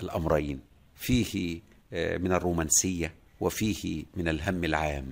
الأمرين. 0.00 0.60
فيه 0.96 1.60
آه، 1.92 2.16
من 2.18 2.32
الرومانسية 2.32 3.12
وفيه 3.40 4.04
من 4.16 4.28
الهم 4.28 4.64
العام. 4.64 5.06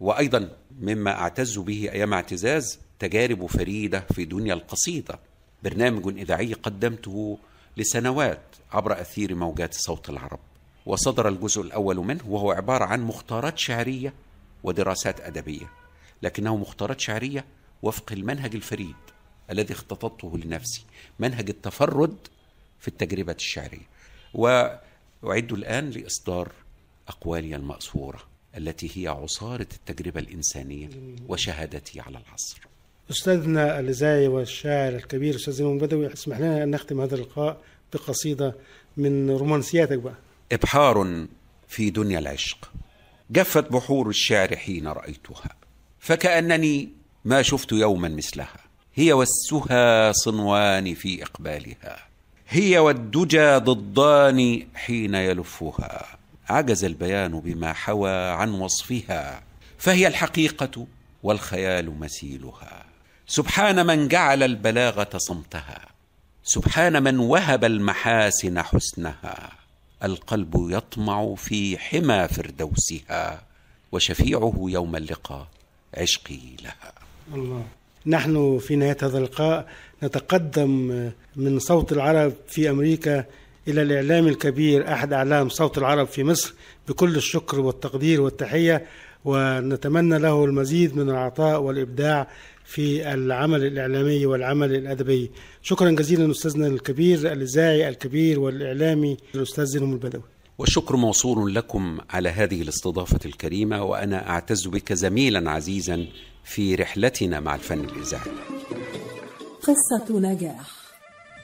وأيضا 0.00 0.48
مما 0.80 1.10
أعتز 1.10 1.58
به 1.58 1.88
أيام 1.92 2.14
اعتزاز 2.14 2.78
تجارب 2.98 3.46
فريدة 3.46 4.00
في 4.00 4.24
دنيا 4.24 4.54
القصيدة. 4.54 5.18
برنامج 5.62 6.18
إذاعي 6.18 6.52
قدمته 6.52 7.38
لسنوات 7.76 8.42
عبر 8.72 9.00
أثير 9.00 9.34
موجات 9.34 9.74
صوت 9.74 10.10
العرب. 10.10 10.40
وصدر 10.86 11.28
الجزء 11.28 11.60
الأول 11.60 11.96
منه 11.96 12.20
وهو 12.28 12.52
عبارة 12.52 12.84
عن 12.84 13.02
مختارات 13.02 13.58
شعرية 13.58 14.14
ودراسات 14.62 15.20
أدبية. 15.20 15.72
لكنه 16.22 16.56
مختارات 16.56 17.00
شعرية 17.00 17.44
وفق 17.82 18.12
المنهج 18.12 18.54
الفريد 18.54 18.96
الذي 19.50 19.74
اختططته 19.74 20.38
لنفسي 20.38 20.84
منهج 21.18 21.48
التفرد 21.50 22.16
في 22.80 22.88
التجربة 22.88 23.32
الشعرية. 23.32 23.88
وأعد 24.34 25.52
الآن 25.52 25.90
لإصدار 25.90 26.52
أقوالي 27.08 27.56
المأثورة 27.56 28.20
التي 28.56 28.90
هي 28.94 29.08
عصارة 29.08 29.68
التجربة 29.72 30.20
الإنسانية 30.20 30.88
وشهادتي 31.28 32.00
على 32.00 32.18
العصر. 32.18 32.73
أستاذنا 33.10 33.80
الإذاعي 33.80 34.28
والشاعر 34.28 34.92
الكبير 34.94 35.34
أستاذ 35.34 35.52
زينهم 35.52 35.74
البدوي 35.74 36.12
اسمح 36.12 36.38
لنا 36.38 36.62
أن 36.62 36.70
نختم 36.70 37.00
هذا 37.00 37.14
اللقاء 37.14 37.60
بقصيدة 37.92 38.54
من 38.96 39.30
رومانسياتك 39.30 39.98
بقى. 39.98 40.14
إبحار 40.52 41.26
في 41.68 41.90
دنيا 41.90 42.18
العشق. 42.18 42.70
جفت 43.30 43.72
بحور 43.72 44.08
الشعر 44.08 44.56
حين 44.56 44.88
رأيتها 44.88 45.50
فكأنني 46.00 46.88
ما 47.24 47.42
شفت 47.42 47.72
يوما 47.72 48.08
مثلها. 48.08 48.60
هي 48.94 49.12
والسهى 49.12 50.12
صنوان 50.12 50.94
في 50.94 51.22
إقبالها 51.22 52.06
هي 52.48 52.78
والدجى 52.78 53.56
ضدان 53.56 54.66
حين 54.74 55.14
يلفها. 55.14 56.18
عجز 56.48 56.84
البيان 56.84 57.40
بما 57.40 57.72
حوى 57.72 58.10
عن 58.10 58.50
وصفها 58.50 59.42
فهي 59.78 60.06
الحقيقة 60.06 60.86
والخيال 61.22 61.98
مثيلها. 61.98 62.83
سبحان 63.26 63.86
من 63.86 64.08
جعل 64.08 64.42
البلاغه 64.42 65.08
صمتها 65.16 65.80
سبحان 66.44 67.02
من 67.02 67.18
وهب 67.18 67.64
المحاسن 67.64 68.62
حسنها. 68.62 69.52
القلب 70.04 70.66
يطمع 70.70 71.34
في 71.34 71.78
حمى 71.78 72.28
فردوسها 72.28 73.42
وشفيعه 73.92 74.54
يوم 74.68 74.96
اللقاء 74.96 75.46
عشقي 75.94 76.40
لها. 76.62 76.92
الله. 77.34 77.64
نحن 78.06 78.58
في 78.58 78.76
نهاية 78.76 78.96
هذا 79.02 79.18
اللقاء 79.18 79.68
نتقدم 80.02 80.70
من 81.36 81.58
صوت 81.58 81.92
العرب 81.92 82.32
في 82.48 82.70
أمريكا 82.70 83.24
إلى 83.68 83.82
الإعلام 83.82 84.26
الكبير 84.26 84.92
أحد 84.92 85.12
أعلام 85.12 85.48
صوت 85.48 85.78
العرب 85.78 86.06
في 86.06 86.24
مصر 86.24 86.54
بكل 86.88 87.16
الشكر 87.16 87.60
والتقدير 87.60 88.20
والتحية 88.20 88.86
ونتمنى 89.24 90.18
له 90.18 90.44
المزيد 90.44 90.96
من 90.96 91.10
العطاء 91.10 91.60
والإبداع. 91.60 92.28
في 92.64 93.14
العمل 93.14 93.64
الإعلامي 93.64 94.26
والعمل 94.26 94.74
الأدبي. 94.74 95.30
شكرا 95.62 95.90
جزيلا 95.90 96.30
أستاذنا 96.30 96.66
الكبير 96.66 97.32
الإذاعي 97.32 97.88
الكبير 97.88 98.40
والإعلامي 98.40 99.16
الأستاذ 99.34 99.64
زينهم 99.64 99.92
البدوي. 99.92 100.22
والشكر 100.58 100.96
موصول 100.96 101.54
لكم 101.54 101.98
على 102.10 102.28
هذه 102.28 102.62
الاستضافة 102.62 103.20
الكريمة 103.24 103.84
وأنا 103.84 104.30
أعتز 104.30 104.66
بك 104.66 104.92
زميلا 104.92 105.50
عزيزا 105.50 106.06
في 106.44 106.74
رحلتنا 106.74 107.40
مع 107.40 107.54
الفن 107.54 107.80
الإذاعي. 107.80 108.30
قصة 109.62 110.20
نجاح. 110.20 110.70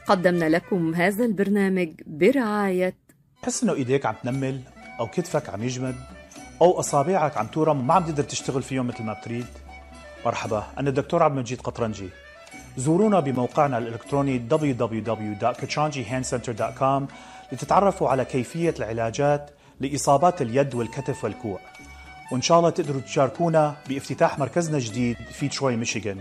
قدمنا 0.06 0.48
لكم 0.48 0.94
هذا 0.94 1.24
البرنامج 1.24 1.88
برعاية 2.06 2.94
تحس 3.42 3.62
إنه 3.62 3.74
إيديك 3.74 4.06
عم 4.06 4.14
تنمل 4.24 4.60
أو 5.00 5.06
كتفك 5.06 5.48
عم 5.48 5.62
يجمد 5.62 5.94
أو 6.62 6.80
أصابعك 6.80 7.36
عم 7.36 7.46
تورم 7.46 7.80
وما 7.80 7.94
عم 7.94 8.04
تقدر 8.04 8.22
تشتغل 8.22 8.62
فيهم 8.62 8.86
مثل 8.86 9.02
ما 9.02 9.12
بتريد. 9.12 9.46
مرحبا 10.26 10.64
أنا 10.78 10.88
الدكتور 10.88 11.22
عبد 11.22 11.34
المجيد 11.34 11.60
قطرنجي. 11.60 12.08
زورونا 12.76 13.20
بموقعنا 13.20 13.78
الإلكتروني 13.78 14.48
www.kachanjihandcenter.com 14.50 17.02
لتتعرفوا 17.52 18.08
على 18.08 18.24
كيفية 18.24 18.74
العلاجات 18.78 19.50
لإصابات 19.80 20.42
اليد 20.42 20.74
والكتف 20.74 21.24
والكوع. 21.24 21.58
وإن 22.32 22.42
شاء 22.42 22.58
الله 22.58 22.70
تقدروا 22.70 23.00
تشاركونا 23.00 23.74
بافتتاح 23.88 24.38
مركزنا 24.38 24.76
الجديد 24.76 25.16
في 25.32 25.48
تروي 25.48 25.76
ميشيغان. 25.76 26.20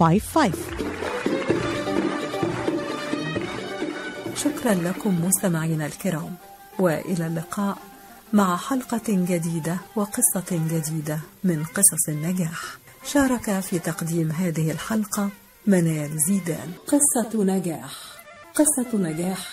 313-846-0555 0.00 0.06
شكرا 4.36 4.74
لكم 4.74 5.24
مستمعينا 5.24 5.86
الكرام 5.86 6.34
وإلى 6.78 7.26
اللقاء 7.26 7.78
مع 8.32 8.56
حلقة 8.56 9.02
جديدة 9.08 9.76
وقصة 9.96 10.44
جديدة 10.52 11.20
من 11.44 11.64
قصص 11.64 12.08
النجاح. 12.08 12.78
شارك 13.04 13.60
في 13.60 13.78
تقديم 13.78 14.30
هذه 14.32 14.70
الحلقة 14.70 15.28
منال 15.66 16.10
زيدان. 16.28 16.72
قصة 16.86 17.44
نجاح. 17.44 17.92
قصة 18.54 18.98
نجاح 18.98 19.48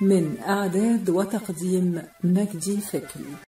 من 0.00 0.36
أعداد 0.48 1.10
وتقديم 1.10 2.02
مجدي 2.24 2.80
فكري. 2.80 3.36